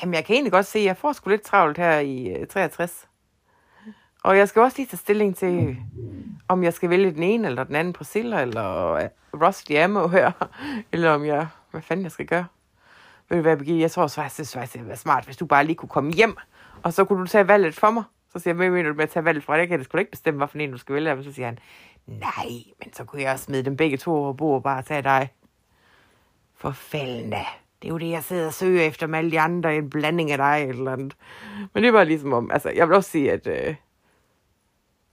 jamen 0.00 0.14
jeg 0.14 0.24
kan 0.24 0.34
egentlig 0.34 0.52
godt 0.52 0.66
se, 0.66 0.78
at 0.78 0.84
jeg 0.84 0.96
får 0.96 1.12
sgu 1.12 1.30
lidt 1.30 1.42
travlt 1.42 1.78
her 1.78 1.98
i 1.98 2.26
øh, 2.26 2.46
63. 2.46 3.08
Og 4.24 4.38
jeg 4.38 4.48
skal 4.48 4.62
også 4.62 4.76
lige 4.76 4.86
tage 4.86 4.98
stilling 4.98 5.36
til, 5.36 5.76
om 6.48 6.64
jeg 6.64 6.72
skal 6.72 6.90
vælge 6.90 7.12
den 7.12 7.22
ene 7.22 7.48
eller 7.48 7.64
den 7.64 7.74
anden 7.74 7.92
Priscilla, 7.92 8.40
eller 8.42 8.92
øh, 8.92 9.08
Rusty 9.34 9.72
Ammo 9.72 10.08
her, 10.08 10.32
eller 10.92 11.10
om 11.10 11.24
jeg, 11.24 11.46
hvad 11.70 11.82
fanden 11.82 12.04
jeg 12.04 12.12
skal 12.12 12.26
gøre. 12.26 12.46
Ved 13.28 13.38
du 13.38 13.42
hvad, 13.42 13.56
Birgitte, 13.56 13.80
jeg 13.80 13.90
tror 13.90 14.06
faktisk, 14.06 14.54
det 14.54 14.74
ville 14.74 14.88
være 14.88 14.96
smart, 14.96 15.24
hvis 15.24 15.36
du 15.36 15.46
bare 15.46 15.64
lige 15.64 15.76
kunne 15.76 15.88
komme 15.88 16.12
hjem, 16.12 16.36
og 16.82 16.92
så 16.92 17.04
kunne 17.04 17.20
du 17.20 17.26
tage 17.26 17.48
valget 17.48 17.74
for 17.74 17.90
mig. 17.90 18.02
Så 18.32 18.38
siger 18.38 18.50
jeg, 18.50 18.56
hvad 18.56 18.70
mener 18.70 18.88
du 18.88 18.94
med 18.94 19.04
at 19.04 19.10
tage 19.10 19.24
valget 19.24 19.44
fra 19.44 19.54
dig? 19.54 19.60
Jeg 19.60 19.68
kan 19.68 19.84
sgu 19.84 19.98
ikke 19.98 20.10
bestemme, 20.10 20.38
hvad 20.38 20.48
for 20.48 20.58
en 20.58 20.70
du 20.70 20.78
skal 20.78 20.94
vælge. 20.94 21.12
Og 21.12 21.24
så 21.24 21.32
siger 21.32 21.46
han, 21.46 21.58
nej, 22.06 22.48
men 22.78 22.92
så 22.92 23.04
kunne 23.04 23.22
jeg 23.22 23.32
også 23.32 23.44
smide 23.44 23.64
dem 23.64 23.76
begge 23.76 23.96
to 23.96 24.14
over 24.14 24.32
bord 24.32 24.54
og 24.54 24.62
bare 24.62 24.82
tage 24.82 25.02
dig. 25.02 25.32
For 26.56 26.70
fanden. 26.70 27.30
Det 27.82 27.88
er 27.88 27.88
jo 27.88 27.98
det, 27.98 28.10
jeg 28.10 28.24
sidder 28.24 28.46
og 28.46 28.54
søger 28.54 28.82
efter 28.82 29.06
med 29.06 29.18
alle 29.18 29.30
de 29.30 29.40
andre, 29.40 29.76
en 29.76 29.90
blanding 29.90 30.30
af 30.30 30.38
dig 30.38 30.66
eller 30.68 30.92
andet. 30.92 31.16
Men 31.74 31.82
det 31.82 31.92
var 31.92 32.04
ligesom 32.04 32.32
om, 32.32 32.50
altså 32.50 32.70
jeg 32.70 32.88
vil 32.88 32.96
også 32.96 33.10
sige, 33.10 33.32
at 33.32 33.46
øh, 33.46 33.74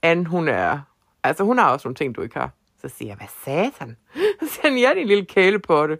Anne, 0.02 0.24
hun 0.24 0.48
er, 0.48 0.80
altså 1.26 1.44
hun 1.44 1.58
har 1.58 1.72
også 1.72 1.88
nogle 1.88 1.94
ting, 1.94 2.16
du 2.16 2.22
ikke 2.22 2.38
har. 2.38 2.50
Så 2.80 2.88
siger 2.88 3.08
jeg, 3.08 3.16
hvad 3.16 3.28
satan? 3.44 3.96
Så 4.40 4.48
siger 4.48 4.68
han, 4.68 4.78
ja, 4.78 4.88
din 4.88 4.96
er 4.96 5.02
en 5.02 5.08
lille 5.08 5.24
kælepotte. 5.24 5.98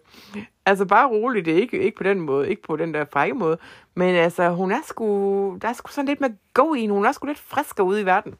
Altså 0.66 0.84
bare 0.84 1.08
roligt, 1.08 1.46
det 1.46 1.54
er 1.54 1.60
ikke, 1.60 1.80
ikke 1.80 1.96
på 1.96 2.02
den 2.02 2.20
måde, 2.20 2.50
ikke 2.50 2.62
på 2.62 2.76
den 2.76 2.94
der 2.94 3.04
frække 3.04 3.34
måde. 3.34 3.58
Men 3.94 4.14
altså, 4.14 4.50
hun 4.50 4.72
er 4.72 4.80
sgu, 4.86 5.58
der 5.62 5.68
er 5.68 5.72
sgu 5.72 5.90
sådan 5.90 6.08
lidt 6.08 6.20
med 6.20 6.30
go 6.54 6.74
i 6.74 6.86
hun 6.86 7.06
er 7.06 7.12
sgu 7.12 7.26
lidt 7.26 7.38
friskere 7.38 7.86
ude 7.86 8.00
i 8.00 8.06
verden. 8.06 8.34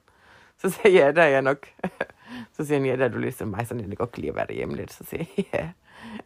Så 0.58 0.70
siger 0.70 0.90
jeg, 0.90 1.00
ja, 1.00 1.12
der 1.12 1.22
er 1.22 1.28
jeg 1.28 1.42
nok. 1.42 1.68
Så 2.56 2.66
siger 2.66 2.78
han, 2.78 2.86
ja, 2.86 2.96
der 2.96 3.04
er 3.04 3.08
du 3.08 3.18
lidt 3.18 3.38
som 3.38 3.48
mig, 3.48 3.66
sådan 3.66 3.88
jeg 3.88 3.98
godt 3.98 4.12
kan 4.12 4.20
lide 4.20 4.30
at 4.30 4.36
være 4.36 4.46
derhjemme 4.46 4.76
lidt. 4.76 4.92
Så 4.92 5.04
siger 5.04 5.24
jeg, 5.36 5.44
ja, 5.54 5.68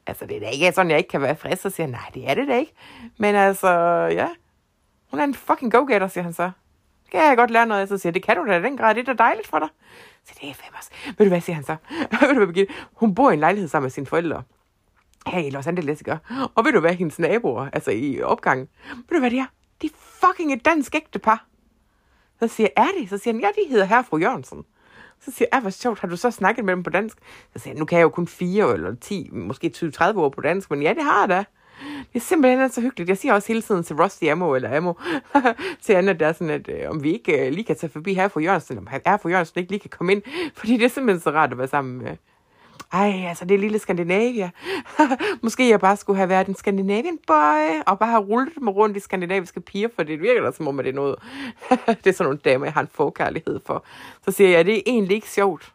altså 0.06 0.26
det 0.26 0.36
er 0.36 0.40
da 0.40 0.48
ikke 0.48 0.72
sådan, 0.72 0.90
jeg 0.90 0.98
ikke 0.98 1.08
kan 1.08 1.20
være 1.20 1.36
frisk. 1.36 1.62
Så 1.62 1.70
siger 1.70 1.86
han, 1.86 1.90
nej, 1.90 2.10
det 2.14 2.30
er 2.30 2.34
det 2.34 2.48
da 2.48 2.56
ikke. 2.58 2.72
Men 3.18 3.34
altså, 3.34 3.68
ja, 4.12 4.28
hun 5.10 5.20
er 5.20 5.24
en 5.24 5.34
fucking 5.34 5.72
go-getter, 5.72 6.08
siger 6.08 6.24
han 6.24 6.32
så. 6.32 6.50
Det 7.02 7.10
kan 7.10 7.20
jeg 7.20 7.36
godt 7.36 7.50
lære 7.50 7.66
noget 7.66 7.80
af. 7.80 7.88
Så 7.88 7.98
siger 7.98 8.12
det 8.12 8.22
kan 8.22 8.36
du 8.36 8.46
da 8.46 8.58
i 8.58 8.62
den 8.62 8.76
grad, 8.76 8.94
det 8.94 9.08
er 9.08 9.14
da 9.14 9.22
dejligt 9.22 9.46
for 9.46 9.58
dig. 9.58 9.68
Så 10.24 10.34
det 10.40 10.50
er 10.50 10.54
famous. 10.54 10.88
Ved 11.18 11.26
du 11.26 11.28
hvad, 11.28 11.40
siger 11.40 11.54
han 11.54 11.64
så? 11.64 11.76
ved 12.26 12.46
du 12.46 12.52
hvad, 12.52 12.66
Hun 12.92 13.14
bor 13.14 13.30
i 13.30 13.34
en 13.34 13.40
lejlighed 13.40 13.68
sammen 13.68 13.84
med 13.84 13.90
sine 13.90 14.06
forældre. 14.06 14.42
Her 15.26 15.38
i 15.38 15.50
Los 15.50 15.66
Angeles, 15.66 16.00
ikke? 16.00 16.18
Og 16.54 16.64
ved 16.64 16.72
du 16.72 16.80
hvad, 16.80 16.94
hendes 16.94 17.18
naboer, 17.18 17.68
altså 17.72 17.90
i 17.90 18.22
opgangen, 18.22 18.68
ved 18.94 19.16
du 19.16 19.18
hvad 19.18 19.30
det 19.30 19.38
er? 19.38 19.46
De 19.82 19.86
er 19.86 20.26
fucking 20.26 20.52
et 20.52 20.64
dansk 20.64 20.94
ægtepar. 20.94 21.46
Så 22.38 22.48
siger 22.48 22.68
jeg, 22.76 22.84
er 22.84 23.00
det? 23.00 23.10
Så 23.10 23.18
siger 23.18 23.34
han, 23.34 23.40
ja, 23.40 23.48
de 23.48 23.68
hedder 23.68 23.84
herre 23.84 24.04
fru 24.04 24.18
Jørgensen. 24.18 24.64
Så 25.20 25.30
siger 25.30 25.48
jeg, 25.52 25.56
ah, 25.56 25.62
hvor 25.62 25.70
sjovt, 25.70 25.98
har 25.98 26.08
du 26.08 26.16
så 26.16 26.30
snakket 26.30 26.64
med 26.64 26.74
dem 26.74 26.82
på 26.82 26.90
dansk? 26.90 27.18
Så 27.52 27.58
siger 27.58 27.74
jeg, 27.74 27.78
nu 27.78 27.84
kan 27.84 27.98
jeg 27.98 28.02
jo 28.02 28.08
kun 28.08 28.26
fire 28.26 28.72
eller 28.74 28.94
10, 28.94 29.30
måske 29.32 29.72
20-30 29.76 30.16
år 30.16 30.28
på 30.28 30.40
dansk, 30.40 30.70
men 30.70 30.82
ja, 30.82 30.94
det 30.94 31.02
har 31.02 31.20
jeg 31.20 31.28
da. 31.28 31.44
Det 32.12 32.14
er 32.14 32.20
simpelthen 32.20 32.70
så 32.70 32.80
hyggeligt. 32.80 33.08
Jeg 33.08 33.18
siger 33.18 33.34
også 33.34 33.48
hele 33.48 33.62
tiden 33.62 33.82
til 33.82 33.96
Rusty 33.96 34.24
Ammo 34.24 34.54
eller 34.54 34.76
Ammo 34.76 34.92
til 35.82 35.92
Anna, 35.92 36.12
der 36.12 36.26
er 36.26 36.32
sådan, 36.32 36.50
at 36.50 36.68
øh, 36.68 36.90
om 36.90 37.02
vi 37.02 37.12
ikke 37.12 37.46
øh, 37.46 37.52
lige 37.52 37.64
kan 37.64 37.76
tage 37.76 37.90
forbi 37.90 38.14
her 38.14 38.28
for 38.28 38.40
Jørgensen, 38.40 38.78
om 38.78 38.88
er 39.04 39.16
for 39.16 39.28
Jørgensen 39.28 39.58
ikke 39.58 39.72
lige 39.72 39.80
kan 39.80 39.90
komme 39.90 40.12
ind, 40.12 40.22
fordi 40.58 40.76
det 40.76 40.84
er 40.84 40.88
simpelthen 40.88 41.20
så 41.20 41.30
rart 41.30 41.52
at 41.52 41.58
være 41.58 41.68
sammen 41.68 42.02
med, 42.02 42.16
ej, 42.92 43.24
altså 43.28 43.44
det 43.44 43.60
lille 43.60 43.78
Skandinavia. 43.78 44.50
Måske 45.42 45.68
jeg 45.68 45.80
bare 45.80 45.96
skulle 45.96 46.16
have 46.16 46.28
været 46.28 46.46
en 46.46 46.54
Scandinavian 46.54 47.18
boy, 47.26 47.82
og 47.86 47.98
bare 47.98 48.10
have 48.10 48.22
rullet 48.22 48.62
mig 48.62 48.74
rundt 48.76 48.96
i 48.96 49.00
skandinaviske 49.00 49.60
piger, 49.60 49.88
for 49.94 50.02
det 50.02 50.20
virker 50.20 50.42
da 50.42 50.52
som 50.52 50.68
om, 50.68 50.78
at 50.78 50.84
det 50.84 50.90
er 50.90 50.94
noget, 50.94 51.16
det 51.86 52.06
er 52.06 52.12
sådan 52.12 52.24
nogle 52.24 52.38
damer, 52.44 52.66
jeg 52.66 52.72
har 52.72 52.80
en 52.80 52.88
forkærlighed 52.92 53.60
for. 53.66 53.84
Så 54.24 54.30
siger 54.30 54.50
jeg, 54.50 54.66
det 54.66 54.76
er 54.76 54.82
egentlig 54.86 55.14
ikke 55.14 55.30
sjovt, 55.30 55.74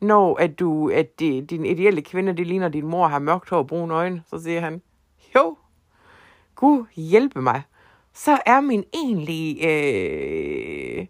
når 0.00 0.36
at 0.36 0.58
du, 0.58 0.90
at 0.90 1.20
det, 1.20 1.50
din 1.50 1.64
ideelle 1.64 2.02
kvinde, 2.02 2.36
det 2.36 2.46
ligner 2.46 2.68
din 2.68 2.86
mor, 2.86 3.08
har 3.08 3.18
mørkt 3.18 3.50
hår 3.50 3.58
og 3.58 3.66
brune 3.66 3.94
øjne. 3.94 4.22
Så 4.30 4.42
siger 4.42 4.60
han, 4.60 4.82
Gud 6.60 6.84
hjælpe 6.96 7.42
mig. 7.42 7.62
Så 8.12 8.38
er 8.46 8.60
min 8.60 8.84
egentlige, 8.94 9.68
øh, 9.68 11.06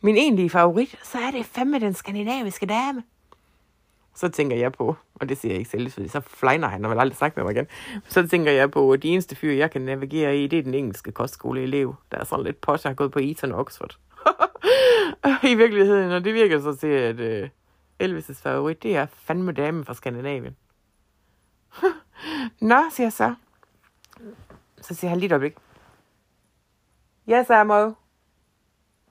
min 0.00 0.16
egentlige 0.16 0.50
favorit, 0.50 0.98
så 1.02 1.18
er 1.18 1.30
det 1.30 1.46
fandme 1.46 1.78
den 1.78 1.94
skandinaviske 1.94 2.66
dame. 2.66 3.02
Så 4.14 4.28
tænker 4.28 4.56
jeg 4.56 4.72
på, 4.72 4.96
og 5.14 5.28
det 5.28 5.38
siger 5.38 5.52
jeg 5.52 5.58
ikke 5.58 5.70
selv, 5.70 5.90
fordi 5.90 6.08
så 6.08 6.20
flyner 6.20 6.68
han, 6.68 6.84
og 6.84 6.90
vil 6.90 6.98
aldrig 6.98 7.16
snakke 7.16 7.36
med 7.36 7.44
mig 7.44 7.52
igen. 7.52 7.66
Så 8.08 8.28
tænker 8.28 8.52
jeg 8.52 8.70
på, 8.70 8.92
at 8.92 9.02
de 9.02 9.08
eneste 9.08 9.36
fyre, 9.36 9.56
jeg 9.56 9.70
kan 9.70 9.82
navigere 9.82 10.38
i, 10.38 10.46
det 10.46 10.58
er 10.58 10.62
den 10.62 10.74
engelske 10.74 11.12
kostskoleelev, 11.12 11.94
der 12.12 12.18
er 12.18 12.24
sådan 12.24 12.44
lidt 12.44 12.60
posh, 12.60 12.86
har 12.86 12.94
gået 12.94 13.12
på 13.12 13.18
Eton 13.18 13.52
Oxford. 13.52 13.98
I 15.50 15.54
virkeligheden, 15.54 16.12
og 16.12 16.24
det 16.24 16.34
virker 16.34 16.60
så 16.60 16.76
til, 16.76 16.86
at 16.86 17.20
øh, 17.20 17.48
Elvis' 18.02 18.42
favorit, 18.42 18.82
det 18.82 18.96
er 18.96 19.06
fandme 19.06 19.52
damen 19.52 19.84
fra 19.84 19.94
Skandinavien. 19.94 20.56
Nå, 22.70 22.82
siger 22.90 23.06
jeg 23.06 23.12
så. 23.12 23.34
Så 24.80 24.94
siger 24.94 25.08
han 25.08 25.18
lige 25.18 25.26
et 25.26 25.32
øjeblik. 25.32 25.56
Yes, 27.28 27.50
Ammo. 27.50 27.92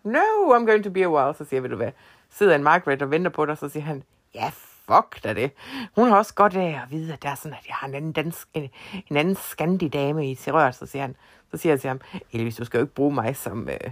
No, 0.03 0.19
I'm 0.55 0.65
going 0.65 0.83
to 0.83 0.91
be 0.91 1.03
a 1.03 1.09
while. 1.09 1.33
Så 1.33 1.45
siger 1.45 1.57
jeg, 1.57 1.63
vil 1.63 1.71
du 1.71 1.75
hvad? 1.75 1.91
Sidder 2.29 2.55
en 2.55 2.63
Margaret 2.63 3.01
og 3.01 3.11
venter 3.11 3.31
på 3.31 3.45
dig, 3.45 3.57
så 3.57 3.69
siger 3.69 3.83
han, 3.83 4.03
ja, 4.35 4.47
yes 4.47 4.69
fuck 4.89 5.23
da 5.23 5.33
det. 5.33 5.51
Hun 5.95 6.09
har 6.09 6.17
også 6.17 6.33
godt 6.33 6.55
af 6.55 6.81
at 6.83 6.91
vide, 6.91 7.13
at 7.13 7.23
der 7.23 7.29
er 7.29 7.35
sådan, 7.35 7.57
at 7.61 7.67
jeg 7.67 7.75
har 7.75 7.87
en 7.87 7.95
anden, 7.95 8.11
dansk, 8.11 8.47
en, 8.53 8.69
en 9.09 9.17
anden 9.17 9.35
skandidame 9.35 10.31
i 10.31 10.35
Tirør, 10.35 10.71
så 10.71 10.85
siger 10.85 11.01
han, 11.01 11.15
så 11.51 11.57
siger 11.57 11.73
jeg 11.73 11.81
til 11.81 11.87
ham, 11.87 12.01
Elvis, 12.31 12.55
du 12.55 12.65
skal 12.65 12.77
jo 12.77 12.83
ikke 12.83 12.93
bruge 12.93 13.13
mig 13.13 13.35
som, 13.35 13.69
øh, 13.69 13.91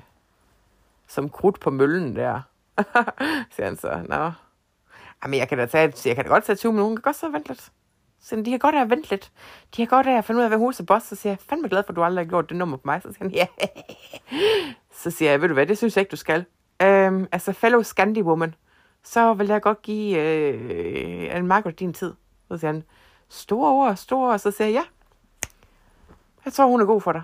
som 1.07 1.29
krudt 1.29 1.59
på 1.59 1.69
møllen 1.69 2.15
der. 2.15 2.41
siger 3.55 3.65
han 3.65 3.77
så, 3.77 4.05
nå. 4.09 4.31
Jamen, 5.23 5.39
jeg 5.39 5.49
kan 5.49 5.57
da, 5.57 5.65
tage, 5.65 5.93
jeg 6.05 6.15
kan 6.15 6.25
da 6.25 6.29
godt 6.29 6.43
tage 6.43 6.55
20 6.55 6.71
minutter, 6.71 6.87
hun 6.87 6.95
kan 6.95 7.01
godt 7.01 7.15
så 7.15 7.29
vente 7.29 7.47
lidt. 7.47 7.71
Så 8.21 8.35
de 8.45 8.51
har 8.51 8.57
godt 8.57 8.75
af 8.75 8.81
at 8.81 8.89
vente 8.89 9.09
lidt. 9.09 9.31
De 9.75 9.81
har 9.81 9.87
godt 9.87 10.07
af 10.07 10.17
at 10.17 10.25
finde 10.25 10.37
ud 10.37 10.43
af, 10.43 10.49
hvad 10.49 10.57
huset 10.57 10.85
boss. 10.85 11.05
Så 11.05 11.15
siger 11.15 11.31
jeg, 11.31 11.39
fandme 11.39 11.69
glad 11.69 11.83
for, 11.83 11.91
at 11.91 11.95
du 11.95 12.03
aldrig 12.03 12.25
har 12.25 12.29
gjort 12.29 12.49
det 12.49 12.57
nummer 12.57 12.77
på 12.77 12.81
mig. 12.85 13.01
Så 13.01 13.13
siger 13.13 13.23
han, 13.23 13.31
ja. 13.41 13.47
Så 14.91 15.11
siger 15.11 15.31
jeg, 15.31 15.41
ved 15.41 15.47
du 15.47 15.53
hvad, 15.53 15.65
det 15.67 15.77
synes 15.77 15.95
jeg 15.95 16.01
ikke, 16.01 16.11
du 16.11 16.15
skal. 16.15 16.45
Øhm, 16.81 17.27
altså, 17.31 17.53
fellow 17.53 17.81
Scandi 17.81 18.21
woman 18.21 18.55
så 19.07 19.33
vil 19.33 19.47
jeg 19.47 19.61
godt 19.61 19.81
give 19.81 20.19
øh, 20.19 21.37
en 21.37 21.47
Margaret 21.47 21.79
din 21.79 21.93
tid. 21.93 22.13
Så 22.47 22.57
siger 22.57 22.71
han, 22.71 22.83
store 23.29 23.71
ord, 23.71 23.95
store 23.95 24.31
ord. 24.31 24.39
Så 24.39 24.51
siger 24.51 24.67
jeg, 24.67 24.73
ja, 24.73 24.83
jeg 26.45 26.53
tror, 26.53 26.67
hun 26.67 26.81
er 26.81 26.85
god 26.85 27.01
for 27.01 27.11
dig. 27.11 27.23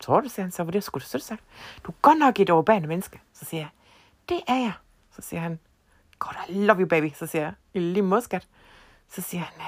Tror 0.00 0.20
du, 0.20 0.28
siger 0.28 0.44
han 0.44 0.52
så, 0.52 0.64
var 0.64 0.70
det 0.70 0.84
skulle 0.84 1.02
du 1.02 1.08
så 1.08 1.18
sagt. 1.18 1.42
Du 1.84 1.92
er 1.92 1.96
godt 2.02 2.18
nok 2.18 2.40
et 2.40 2.50
overbærende 2.50 2.88
menneske. 2.88 3.20
Så 3.32 3.44
siger 3.44 3.60
jeg, 3.60 3.68
det 4.28 4.40
er 4.48 4.54
jeg. 4.54 4.72
Så 5.16 5.22
siger 5.22 5.40
han, 5.40 5.58
God, 6.18 6.34
I 6.48 6.64
love 6.64 6.80
you, 6.80 6.86
baby. 6.86 7.10
Så 7.14 7.26
siger 7.26 7.42
jeg, 7.42 7.52
i 7.74 7.78
lige 7.78 8.02
modskat. 8.02 8.48
Så 9.08 9.22
siger 9.22 9.42
han, 9.42 9.60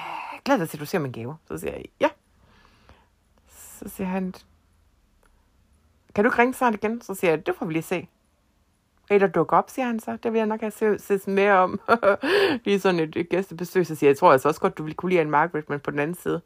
glæder 0.45 0.59
dig 0.59 0.69
til, 0.69 0.77
at 0.77 0.81
du 0.81 0.85
ser 0.85 0.99
min 0.99 1.11
gave. 1.11 1.37
Så 1.47 1.57
siger 1.57 1.73
jeg, 1.73 1.85
ja. 1.99 2.09
Så 3.49 3.89
siger 3.89 4.07
han, 4.07 4.33
kan 6.15 6.23
du 6.23 6.29
ikke 6.29 6.39
ringe 6.39 6.53
snart 6.53 6.73
igen? 6.73 7.01
Så 7.01 7.15
siger 7.15 7.31
jeg, 7.31 7.45
det 7.45 7.55
får 7.55 7.65
vi 7.65 7.73
lige 7.73 7.83
se. 7.83 8.07
Eller 9.09 9.27
dukke 9.27 9.55
op, 9.55 9.69
siger 9.69 9.85
han 9.85 9.99
så. 9.99 10.17
Det 10.23 10.33
vil 10.33 10.39
jeg 10.39 10.47
nok 10.47 10.59
have 10.59 10.99
set 10.99 11.27
mere 11.27 11.53
om. 11.53 11.79
Lige 12.65 12.79
sådan 12.79 12.99
et, 12.99 13.15
et 13.15 13.29
gæstebesøg, 13.29 13.87
så 13.87 13.95
siger 13.95 14.07
jeg, 14.07 14.13
jeg 14.13 14.17
tror 14.17 14.31
altså 14.31 14.47
også 14.47 14.61
godt, 14.61 14.77
du 14.77 14.83
ville 14.83 14.95
kunne 14.95 15.09
lide 15.09 15.21
en 15.21 15.29
Margaret, 15.29 15.69
men 15.69 15.79
på 15.79 15.91
den 15.91 15.99
anden 15.99 16.15
side, 16.15 16.41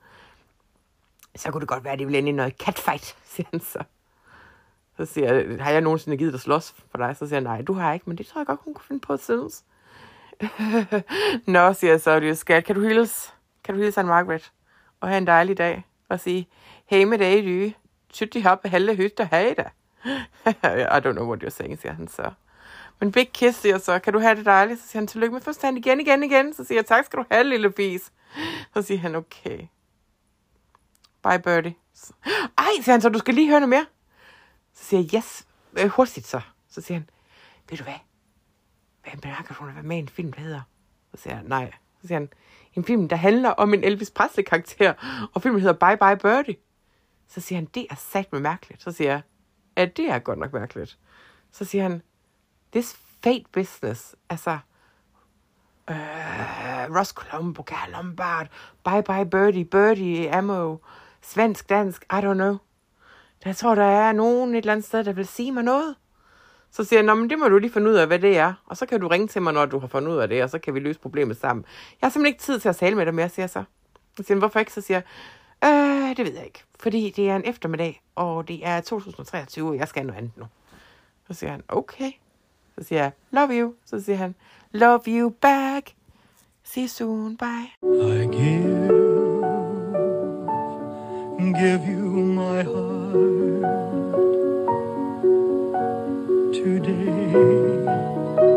så 1.36 1.52
kunne 1.52 1.62
det 1.62 1.68
godt 1.68 1.84
være, 1.84 1.94
at 1.94 2.00
det 2.00 2.08
ville 2.08 2.18
ende 2.18 2.30
i 2.30 2.32
noget 2.32 2.54
catfight, 2.58 3.18
siger 3.34 3.48
han 3.52 3.60
så. 3.60 3.84
Så 4.98 5.06
siger 5.06 5.34
jeg, 5.34 5.64
har 5.64 5.72
jeg 5.72 5.82
nogensinde 5.82 6.18
givet 6.18 6.34
dig 6.34 6.42
slås 6.42 6.76
for 6.92 6.98
dig? 6.98 7.16
Så 7.16 7.28
siger 7.28 7.36
jeg, 7.36 7.44
nej, 7.44 7.62
du 7.62 7.74
har 7.74 7.94
ikke, 7.94 8.10
men 8.10 8.18
det 8.18 8.26
tror 8.26 8.42
jeg 8.42 8.48
godt, 8.48 8.60
hun 8.64 8.74
kunne 8.74 8.86
finde 8.88 9.02
på 9.02 9.14
at 9.14 9.24
synes. 9.24 9.64
Nå, 11.56 11.74
siger 11.74 11.92
jeg 11.92 12.02
så, 12.02 12.20
det 12.20 12.30
er 12.30 12.34
skat. 12.34 12.66
Kan 12.66 12.76
du 12.76 12.82
hilse? 12.82 13.32
Kan 13.66 13.76
du 13.76 13.82
hilse 13.82 14.02
en 14.02 14.08
Margaret? 14.08 14.52
Og 15.00 15.08
have 15.08 15.18
en 15.18 15.28
dejlig 15.28 15.58
dag. 15.58 15.86
Og 16.10 16.20
sige, 16.20 16.48
hey 16.86 17.04
med 17.04 17.18
dig, 17.18 17.44
du. 17.44 17.74
Tyt 18.10 18.34
de 18.34 18.44
hoppe 18.44 18.70
halve 18.70 18.96
hytte, 18.96 19.26
hej 19.26 19.56
da. 19.58 19.70
I 20.98 21.00
don't 21.06 21.12
know 21.12 21.28
what 21.28 21.44
you're 21.44 21.50
saying, 21.50 21.80
siger 21.80 21.94
han 21.94 22.08
så. 22.08 22.32
Men 23.00 23.12
big 23.12 23.32
kiss, 23.34 23.60
siger 23.60 23.78
så, 23.78 24.00
kan 24.00 24.14
du 24.14 24.20
have 24.20 24.36
det 24.36 24.46
dejligt? 24.46 24.80
Så 24.82 24.88
siger 24.88 25.00
han, 25.00 25.08
tillykke 25.08 25.34
med 25.34 25.42
fødselsdagen 25.42 25.78
igen, 25.78 26.00
igen, 26.00 26.24
igen. 26.24 26.54
Så 26.54 26.64
siger 26.64 26.78
jeg, 26.78 26.86
tak 26.86 27.06
skal 27.06 27.20
du 27.20 27.26
have, 27.32 27.44
lille 27.44 27.74
fis. 27.78 28.12
Så 28.74 28.82
siger 28.82 29.00
han, 29.00 29.16
okay. 29.16 29.60
Bye, 31.24 31.40
birdie. 31.44 31.76
Ej, 32.58 32.66
siger 32.82 32.92
han 32.92 33.02
så, 33.02 33.10
du 33.10 33.20
skal 33.20 33.34
lige 33.34 33.50
høre 33.50 33.60
noget 33.60 33.70
mere. 33.70 33.86
Så 34.74 34.86
siger 34.86 35.02
jeg, 35.02 35.16
yes, 35.16 35.48
øh, 35.80 35.88
hurtigt 35.90 36.28
så. 36.28 36.42
Så 36.70 36.82
siger 36.82 36.98
han, 36.98 37.10
ved 37.70 37.78
du 37.78 37.84
hvad? 37.84 38.00
Hvad 39.04 39.22
bemærker 39.22 39.54
du, 39.54 39.60
hun 39.60 39.68
har 39.68 39.74
været 39.74 39.86
med 39.86 39.98
i 39.98 40.00
en 40.00 40.10
film, 40.10 40.34
der 40.34 40.42
hedder? 40.42 40.62
Så 41.16 41.22
siger 41.22 41.36
jeg, 41.36 41.44
nej. 41.44 41.72
Så 42.02 42.08
siger 42.08 42.20
han, 42.20 42.30
en 42.76 42.84
film, 42.84 43.10
der 43.10 43.16
handler 43.16 43.50
om 43.50 43.74
en 43.74 43.84
Elvis 43.84 44.12
Presley-karakter, 44.12 44.94
og 45.34 45.42
filmen 45.42 45.62
hedder 45.62 45.88
Bye 45.88 45.98
Bye 45.98 46.18
Birdie. 46.18 46.56
Så 47.28 47.42
siger 47.42 47.58
han, 47.58 47.66
det 47.66 47.88
er 47.90 47.96
sat 47.96 48.32
med 48.32 48.40
mærkeligt. 48.40 48.84
Så 48.84 48.92
siger 48.92 49.12
jeg, 49.12 49.22
ja, 49.78 49.86
det 49.86 50.10
er 50.10 50.20
godt 50.20 50.40
nok 50.40 50.54
mærkeligt. 50.54 50.98
Så 51.52 51.66
siger 51.66 51.84
han, 51.84 52.02
this 52.72 52.98
fate 53.24 53.46
business, 53.52 54.16
altså, 54.30 54.58
øh, 55.90 56.96
Ross 56.98 57.10
Colombo, 57.10 57.64
Karl 57.64 57.92
Lombard, 57.92 58.48
Bye 58.86 59.04
Bye 59.04 59.30
Birdie, 59.30 59.66
Birdie, 59.66 60.36
Ammo, 60.36 60.78
svensk, 61.22 61.70
dansk, 61.70 62.04
I 62.04 62.16
don't 62.16 62.34
know. 62.34 62.58
Jeg 63.46 63.56
tror, 63.56 63.76
der 63.76 63.84
er 63.84 64.12
nogen 64.12 64.50
et 64.50 64.58
eller 64.58 64.72
andet 64.72 64.86
sted, 64.86 65.04
der 65.04 65.14
vil 65.14 65.28
sige 65.28 65.52
mig 65.52 65.64
noget. 65.64 65.96
Så 66.76 66.84
siger 66.84 67.00
jeg, 67.00 67.06
Nå, 67.06 67.16
men 67.16 67.30
det 67.30 67.40
må 67.40 67.48
du 67.48 67.58
lige 67.58 67.72
finde 67.72 67.90
ud 67.90 67.96
af, 67.96 68.08
hvad 68.08 68.20
det 68.20 68.38
er. 68.38 68.54
Og 68.66 68.78
så 68.78 68.86
kan 68.86 69.00
du 69.00 69.08
ringe 69.08 69.28
til 69.28 69.42
mig, 69.42 69.54
når 69.54 69.66
du 69.66 69.80
har 69.80 69.88
fundet 69.88 70.12
ud 70.12 70.18
af 70.18 70.28
det, 70.28 70.44
og 70.44 70.50
så 70.50 70.60
kan 70.60 70.74
vi 70.74 70.80
løse 70.80 71.00
problemet 71.00 71.38
sammen. 71.38 71.66
Jeg 72.02 72.08
har 72.08 72.12
simpelthen 72.12 72.34
ikke 72.34 72.44
tid 72.44 72.60
til 72.60 72.70
at 72.70 72.76
tale 72.76 72.96
med 72.96 73.06
dig 73.06 73.14
mere, 73.14 73.30
siger 73.30 73.44
jeg 73.44 73.50
så. 73.50 73.64
Jeg 74.18 74.26
siger 74.26 74.38
hvorfor 74.38 74.60
ikke? 74.60 74.74
Så 74.74 74.82
siger 74.82 75.02
jeg, 75.62 75.70
øh, 75.70 76.18
det 76.18 76.26
ved 76.26 76.34
jeg 76.34 76.46
ikke. 76.46 76.64
Fordi 76.80 77.14
det 77.16 77.30
er 77.30 77.36
en 77.36 77.42
eftermiddag, 77.46 78.02
og 78.16 78.48
det 78.48 78.60
er 78.68 78.82
2023, 78.82 79.70
og 79.70 79.78
jeg 79.78 79.88
skal 79.88 80.06
noget 80.06 80.18
andet 80.18 80.32
nu. 80.38 80.46
Så 81.28 81.34
siger 81.34 81.52
han, 81.52 81.64
okay. 81.68 82.12
Så 82.78 82.84
siger 82.84 83.02
jeg, 83.02 83.12
love 83.32 83.50
you. 83.52 83.74
Så 83.86 84.02
siger 84.02 84.18
han, 84.18 84.36
love 84.72 85.02
you 85.08 85.30
back. 85.30 85.94
See 86.64 86.84
you 86.84 86.88
soon, 86.88 87.38
bye. 87.38 87.70
I 87.84 88.28
give, 88.28 88.88
give 91.60 91.82
you 91.90 92.10
my 92.10 92.64
heart 92.64 93.55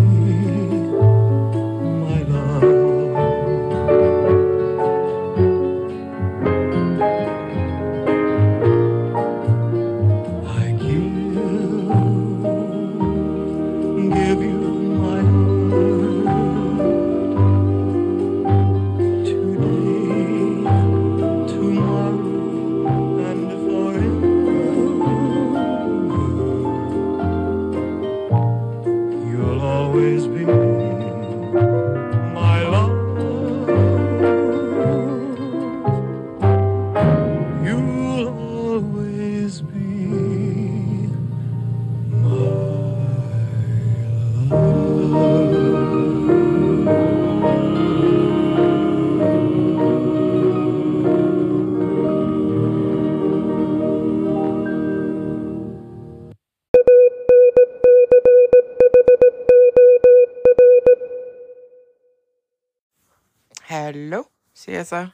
Hallo, 63.73 64.23
siger 64.53 64.75
jeg 64.75 64.87
så. 64.87 65.07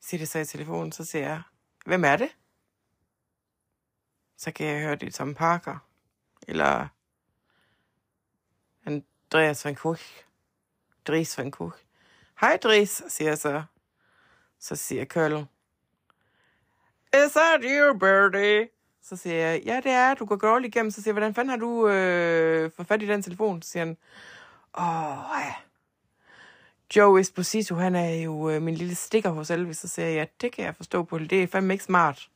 Siger 0.00 0.18
det 0.18 0.28
så 0.28 0.38
i 0.38 0.44
telefonen, 0.44 0.92
så 0.92 1.04
siger 1.04 1.28
jeg, 1.28 1.42
hvem 1.86 2.04
er 2.04 2.16
det? 2.16 2.28
Så 4.36 4.52
kan 4.52 4.66
jeg 4.66 4.82
høre, 4.82 4.96
det 4.96 5.06
er 5.06 5.10
Tom 5.10 5.34
Parker. 5.34 5.88
Eller 6.48 6.88
Andreas 8.86 9.64
van 9.64 9.74
Kuch. 9.74 10.24
Dries 11.06 11.38
van 11.38 11.50
Kuch. 11.50 11.78
Hej 12.40 12.56
Dries, 12.62 13.02
siger 13.08 13.28
jeg 13.28 13.38
så. 13.38 13.62
Så 14.58 14.76
siger 14.76 15.04
Kølle. 15.04 15.46
Is 17.26 17.32
that 17.32 17.60
you, 17.62 17.98
Birdie? 17.98 18.68
Så 19.02 19.16
siger 19.16 19.34
jeg, 19.34 19.62
ja, 19.64 19.76
det 19.76 19.92
er, 19.92 20.14
du 20.14 20.24
går 20.24 20.36
godt 20.36 20.64
igennem. 20.64 20.90
Så 20.90 21.02
siger 21.02 21.10
jeg, 21.10 21.14
hvordan 21.14 21.34
fanden 21.34 21.50
har 21.50 21.56
du 21.56 21.88
øh, 21.88 22.70
fået 22.70 22.88
fat 22.88 23.02
i 23.02 23.06
den 23.06 23.22
telefon? 23.22 23.62
Så 23.62 23.70
siger 23.70 23.84
han, 23.84 23.96
åh, 24.78 25.40
ja. 25.40 25.54
Joe 26.96 27.20
Esposito, 27.20 27.74
han 27.74 27.94
er 27.94 28.14
jo 28.14 28.50
øh, 28.50 28.62
min 28.62 28.74
lille 28.74 28.94
stikker 28.94 29.30
hos 29.30 29.50
Elvis. 29.50 29.78
Så 29.78 29.88
siger 29.88 30.08
jeg, 30.08 30.16
ja, 30.16 30.24
det 30.40 30.52
kan 30.52 30.64
jeg 30.64 30.76
forstå 30.76 31.02
på. 31.02 31.18
Det 31.18 31.42
er 31.42 31.46
fandme 31.46 31.74
ikke 31.74 31.84
smart. 31.84 32.30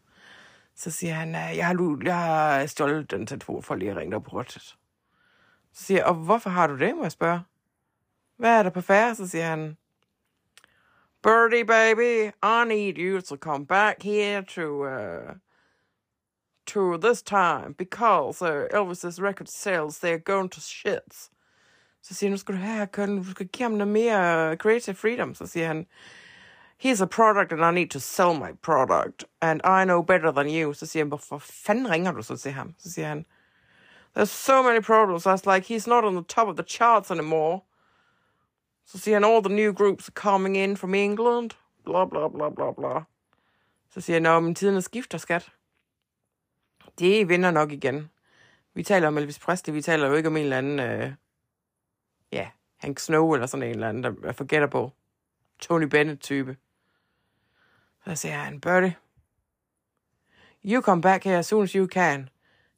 Så 0.75 0.91
siger 0.91 1.15
han, 1.15 1.35
jeg 1.35 1.67
har, 1.67 1.99
jeg 2.05 2.17
har 2.17 2.67
stjålet 2.67 3.11
den 3.11 3.27
telefon 3.27 3.63
for 3.63 3.75
lige 3.75 3.91
at 3.91 3.97
ringe 3.97 4.13
dig 4.13 4.23
på 4.23 4.31
rødt. 4.31 4.53
Så 4.53 4.75
siger 5.73 5.99
jeg, 5.99 6.07
og 6.07 6.15
hvorfor 6.15 6.51
har 6.51 6.67
du 6.67 6.79
det, 6.79 6.97
må 6.97 7.03
jeg 7.03 7.13
spørge? 7.13 7.41
Hvad 8.37 8.59
er 8.59 8.63
der 8.63 8.71
på 8.71 8.81
færre? 8.81 9.15
Så 9.15 9.29
siger 9.29 9.47
han, 9.47 9.77
Birdie, 11.23 11.65
baby, 11.65 12.33
I 12.43 12.65
need 12.67 12.99
you 12.99 13.21
to 13.21 13.37
come 13.37 13.67
back 13.67 14.03
here 14.03 14.43
to 14.43 14.87
uh, 14.87 15.35
to 16.67 16.97
this 16.97 17.23
time 17.23 17.75
because 17.79 18.43
uh, 18.43 18.69
Elvis's 18.73 19.21
record 19.21 19.49
sales 19.49 19.99
they're 19.99 20.19
going 20.19 20.51
to 20.51 20.61
shit. 20.61 21.31
Så 22.09 22.15
siger 22.15 22.29
han, 22.29 22.33
nu 22.33 22.37
skal 22.37 22.55
du 22.55 22.61
have, 22.61 22.87
Colin, 22.87 23.17
du 23.17 23.31
skal 23.31 23.47
give 23.47 23.65
ham 23.65 23.73
noget 23.73 23.93
mere 23.93 24.57
creative 24.57 24.95
freedom. 24.95 25.35
Så 25.35 25.47
siger 25.47 25.67
han, 25.67 25.87
he's 26.85 27.03
a 27.03 27.07
product 27.07 27.53
and 27.53 27.65
I 27.65 27.81
need 27.81 27.89
to 27.89 27.99
sell 27.99 28.35
my 28.35 28.57
product 28.63 29.25
and 29.41 29.61
I 29.65 29.85
know 29.85 30.03
better 30.03 30.33
than 30.33 30.47
you. 30.47 30.73
Så 30.73 30.87
siger 30.87 31.03
han, 31.03 31.09
hvorfor 31.09 31.39
fanden 31.39 31.91
ringer 31.91 32.13
du 32.13 32.23
så 32.23 32.37
til 32.37 32.53
ham? 32.53 32.75
Så 32.79 32.93
siger 32.93 33.09
han, 33.09 33.27
there's 34.17 34.25
so 34.25 34.63
many 34.63 34.81
problems. 34.83 35.27
I 35.27 35.29
was 35.29 35.47
like, 35.47 35.75
he's 35.75 35.89
not 35.89 36.05
on 36.05 36.15
the 36.15 36.25
top 36.25 36.49
of 36.49 36.57
the 36.57 36.65
charts 36.69 37.11
anymore. 37.11 37.61
Så 38.87 38.99
siger 38.99 39.15
han, 39.15 39.25
all 39.25 39.45
the 39.45 39.55
new 39.55 39.73
groups 39.73 40.09
are 40.09 40.15
coming 40.15 40.57
in 40.57 40.77
from 40.77 40.95
England. 40.95 41.51
Bla, 41.85 42.05
bla, 42.05 42.29
bla, 42.29 42.51
bla, 42.51 42.73
bla. 42.73 43.01
Så 43.91 44.01
siger 44.01 44.15
han, 44.15 44.23
nå, 44.23 44.41
men 44.41 44.55
tiden 44.55 44.77
er 44.77 44.81
skifter, 44.81 45.19
skat. 45.19 45.53
Det 46.99 47.29
vinder 47.29 47.51
nok 47.51 47.73
igen. 47.73 48.11
Vi 48.75 48.83
taler 48.83 49.09
om 49.09 49.19
Elvis 49.19 49.39
Presley, 49.39 49.75
vi 49.75 49.83
taler 49.83 50.07
jo 50.07 50.15
ikke 50.15 50.29
om 50.29 50.37
en 50.37 50.43
eller 50.43 50.59
anden, 50.59 50.81
øh, 50.81 51.13
ja, 52.33 52.51
Hank 52.77 52.99
Snow 52.99 53.35
eller 53.35 53.47
sådan 53.47 53.67
en 53.67 53.71
eller 53.71 53.89
anden, 53.89 54.05
der 54.05 54.29
er 54.29 54.33
forgettable. 54.33 54.91
Tony 55.59 55.85
Bennett-type. 55.85 56.57
Så 58.05 58.15
siger 58.15 58.35
han, 58.35 58.61
Bertie, 58.61 58.97
you 60.65 60.83
come 60.83 61.03
back 61.03 61.25
here 61.25 61.39
as 61.39 61.47
soon 61.47 61.63
as 61.63 61.73
you 61.73 61.87
can, 61.87 62.29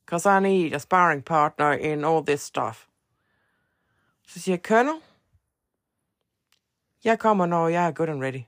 because 0.07 0.37
I 0.37 0.40
need 0.40 0.75
a 0.75 0.78
sparring 0.78 1.25
partner 1.25 1.73
in 1.73 2.04
all 2.04 2.26
this 2.26 2.40
stuff. 2.40 2.87
Så 4.26 4.41
siger 4.41 4.58
Colonel, 4.58 5.02
jeg 7.04 7.19
kommer, 7.19 7.47
når 7.47 7.69
jeg 7.69 7.86
er 7.86 7.91
good 7.91 8.08
and 8.08 8.23
ready. 8.23 8.43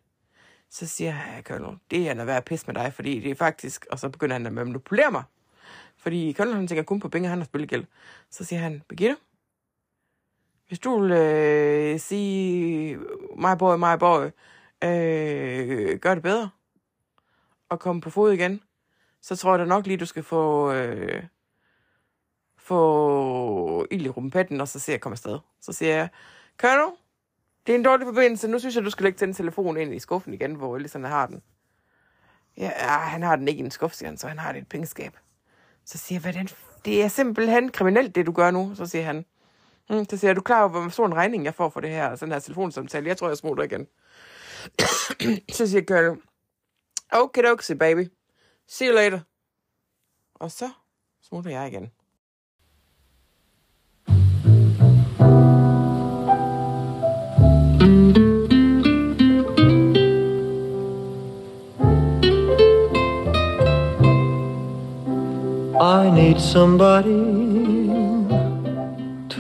Så 0.69 0.87
siger 0.87 1.11
jeg, 1.11 1.43
Colonel, 1.45 1.79
det 1.91 2.09
er 2.09 2.15
noget 2.15 2.27
værd 2.27 2.37
at 2.37 2.45
pisse 2.45 2.67
med 2.67 2.75
dig, 2.75 2.93
fordi 2.93 3.21
det 3.21 3.31
er 3.31 3.35
faktisk... 3.35 3.87
Og 3.91 3.99
så 3.99 4.09
begynder 4.09 4.35
han 4.35 4.47
at 4.47 4.53
manipulere 4.53 5.11
mig. 5.11 5.25
Fordi 5.97 6.33
Colonel, 6.33 6.57
han 6.57 6.67
tænker 6.67 6.83
kun 6.83 7.01
på 7.01 7.09
penge, 7.09 7.29
han 7.29 7.39
har 7.39 7.45
spillegæld. 7.45 7.85
Så 8.31 8.45
siger 8.45 8.61
han, 8.61 8.83
Birgitte, 8.89 9.17
hvis 10.73 10.79
du 10.79 11.01
vil 11.01 11.11
øh, 11.11 12.01
sige, 12.01 12.97
my 13.37 13.57
boy, 13.59 13.77
my 13.77 13.99
boy, 13.99 14.25
øh, 14.85 15.99
gør 15.99 16.15
det 16.15 16.23
bedre, 16.23 16.51
og 17.69 17.81
komme 17.81 18.01
på 18.01 18.11
fod 18.11 18.33
igen, 18.33 18.63
så 19.21 19.37
tror 19.37 19.53
jeg 19.53 19.59
da 19.59 19.65
nok 19.65 19.87
lige, 19.87 19.97
du 19.97 20.07
skal 20.07 20.23
få, 20.23 20.73
øh, 20.73 21.23
få 22.57 23.87
ild 23.91 24.07
i 24.07 24.09
rumpetten, 24.09 24.61
og 24.61 24.69
så 24.69 24.79
ser 24.79 24.93
jeg 24.93 25.01
komme 25.01 25.15
afsted. 25.15 25.39
Så 25.61 25.73
siger 25.73 25.97
jeg, 25.97 26.09
Colonel, 26.59 26.93
det 27.67 27.73
er 27.73 27.77
en 27.77 27.85
dårlig 27.85 28.07
forbindelse. 28.07 28.49
Nu 28.49 28.59
synes 28.59 28.77
jeg, 28.77 28.85
du 28.85 28.91
skal 28.91 29.05
lægge 29.05 29.27
den 29.27 29.35
telefon 29.35 29.77
ind 29.77 29.95
i 29.95 29.99
skuffen 29.99 30.35
igen, 30.35 30.55
hvor 30.55 30.77
Ellison 30.77 31.05
har 31.05 31.27
den. 31.27 31.43
Ja, 32.57 32.71
ah, 32.77 33.11
han 33.11 33.23
har 33.23 33.37
den 33.37 33.49
ikke 33.49 33.61
i 33.61 33.65
en 33.65 33.71
skuffe, 33.71 33.97
siger 33.97 34.09
han, 34.09 34.19
så 34.19 34.29
han 34.29 34.39
har 34.39 34.53
det 34.53 34.59
i 34.59 34.63
et 34.63 34.69
pengeskab. 34.69 35.17
Så 35.85 35.99
siger 35.99 36.21
jeg, 36.25 36.33
hvad 36.33 36.45
det 36.85 37.03
er 37.05 37.09
simpelthen 37.09 37.71
kriminelt, 37.71 38.15
det 38.15 38.27
du 38.27 38.33
gør 38.33 38.51
nu. 38.51 38.75
Så 38.75 38.87
siger 38.87 39.05
han, 39.05 39.25
Mm, 39.91 40.05
så 40.11 40.17
siger 40.17 40.29
jeg, 40.29 40.37
du 40.37 40.41
klar 40.41 40.61
over, 40.61 40.69
hvor 40.69 40.89
stor 40.89 41.07
en 41.07 41.15
regning 41.15 41.45
jeg 41.45 41.55
får 41.55 41.69
for 41.69 41.81
det 41.81 41.91
her, 41.91 42.17
sådan 42.17 42.33
her 42.33 42.39
telefonsamtale? 42.39 43.09
Jeg 43.09 43.17
tror, 43.17 43.29
jeg 43.29 43.37
smutter 43.37 43.65
igen. 43.65 43.87
så 45.57 45.67
siger 45.67 45.83
Kølle, 45.83 46.17
okay, 47.13 47.45
okay, 47.45 47.75
baby. 47.75 48.09
See 48.69 48.89
you 48.89 48.95
later. 48.95 49.21
Og 50.35 50.51
så 50.51 50.71
smutter 51.23 51.51
jeg 51.51 51.69
igen. 51.69 51.91
I 65.81 66.11
need 66.11 66.39
somebody 66.41 67.52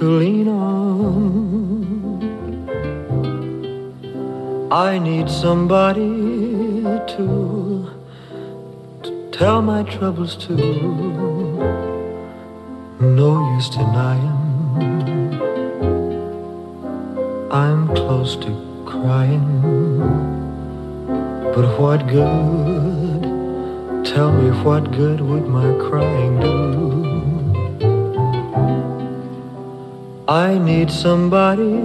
to 0.03 0.09
lean 0.09 0.49
on. 0.49 2.19
I 4.73 4.99
need 4.99 5.31
somebody 5.31 6.83
to, 7.13 7.27
to 9.05 9.31
tell 9.31 9.63
my 9.63 9.85
troubles 9.85 10.35
to. 10.47 10.57
No 12.99 13.31
use 13.55 13.71
denying. 13.71 14.41
I'm 17.53 17.87
close 17.95 18.35
to 18.45 18.51
crying. 18.85 19.49
But 21.55 21.79
what 21.79 22.09
good? 22.09 23.23
Tell 24.05 24.33
me 24.33 24.51
what 24.65 24.91
good 24.91 25.21
would 25.21 25.47
my 25.47 25.71
crying 25.87 26.41
do? 26.41 27.12
I 30.33 30.57
need 30.57 30.91
somebody 30.91 31.77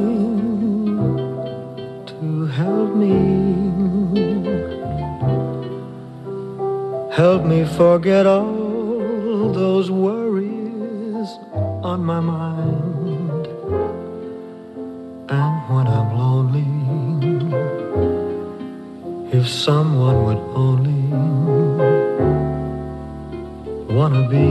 to 2.11 2.45
help 2.59 2.95
me. 2.95 3.17
Help 7.11 7.43
me 7.43 7.65
forget 7.65 8.25
all 8.25 9.51
those 9.51 9.91
worries 9.91 11.29
on 11.83 12.05
my 12.05 12.21
mind. 12.21 13.47
And 15.27 15.55
when 15.69 15.87
I'm 15.97 16.09
lonely, 16.23 16.71
if 19.37 19.45
someone 19.49 20.23
would 20.25 20.43
only 20.65 21.03
wanna 23.93 24.23
be 24.29 24.47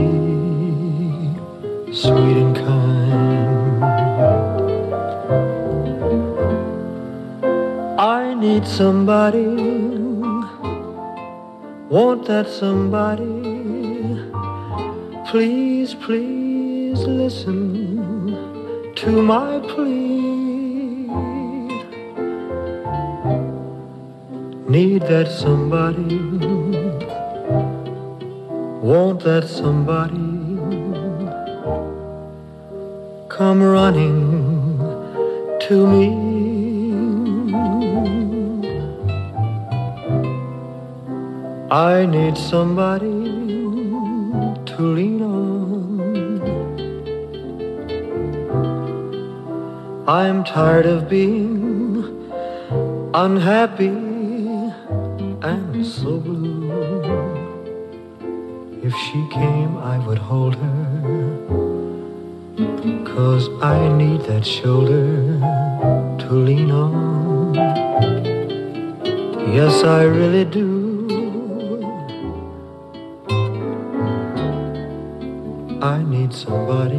sweet 1.91 2.37
and 2.45 2.55
kind. 2.55 3.36
Need 8.57 8.67
somebody, 8.67 9.45
want 11.89 12.25
that 12.25 12.47
somebody. 12.47 13.43
Please, 15.29 15.93
please 15.93 16.99
listen 17.03 17.63
to 18.95 19.21
my 19.21 19.59
plea. 19.59 20.07
Need 24.69 25.01
that 25.03 25.27
somebody 25.31 26.17
Want 28.81 29.19
that 29.23 29.47
somebody 29.47 30.29
come 33.27 33.61
running 33.61 34.19
to 35.67 35.87
me? 35.87 36.56
I 41.69 42.05
need 42.05 42.37
somebody 42.37 43.23
to 44.71 44.81
lean 44.81 45.21
on. 45.21 46.41
I'm 50.07 50.43
tired 50.45 50.85
of 50.85 51.09
being 51.09 52.31
unhappy 53.13 53.87
and 55.41 55.85
so 55.85 56.19
blue. 56.19 56.71
If 58.81 58.93
she 58.93 59.27
came, 59.33 59.77
I 59.77 59.97
would 60.07 60.19
hold 60.19 60.55
her 60.55 60.87
Cause 63.03 63.49
I 63.63 63.89
need 63.97 64.21
that 64.21 64.45
shoulder 64.45 65.39
to 66.19 66.33
lean 66.33 66.71
on. 66.71 67.55
Yes, 69.53 69.83
I 69.83 70.03
really 70.03 70.45
do. 70.45 70.76
I 75.81 76.01
need 76.01 76.33
somebody, 76.33 76.95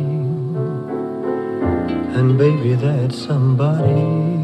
and 2.17 2.38
baby, 2.38 2.75
that 2.75 3.12
somebody 3.12 4.38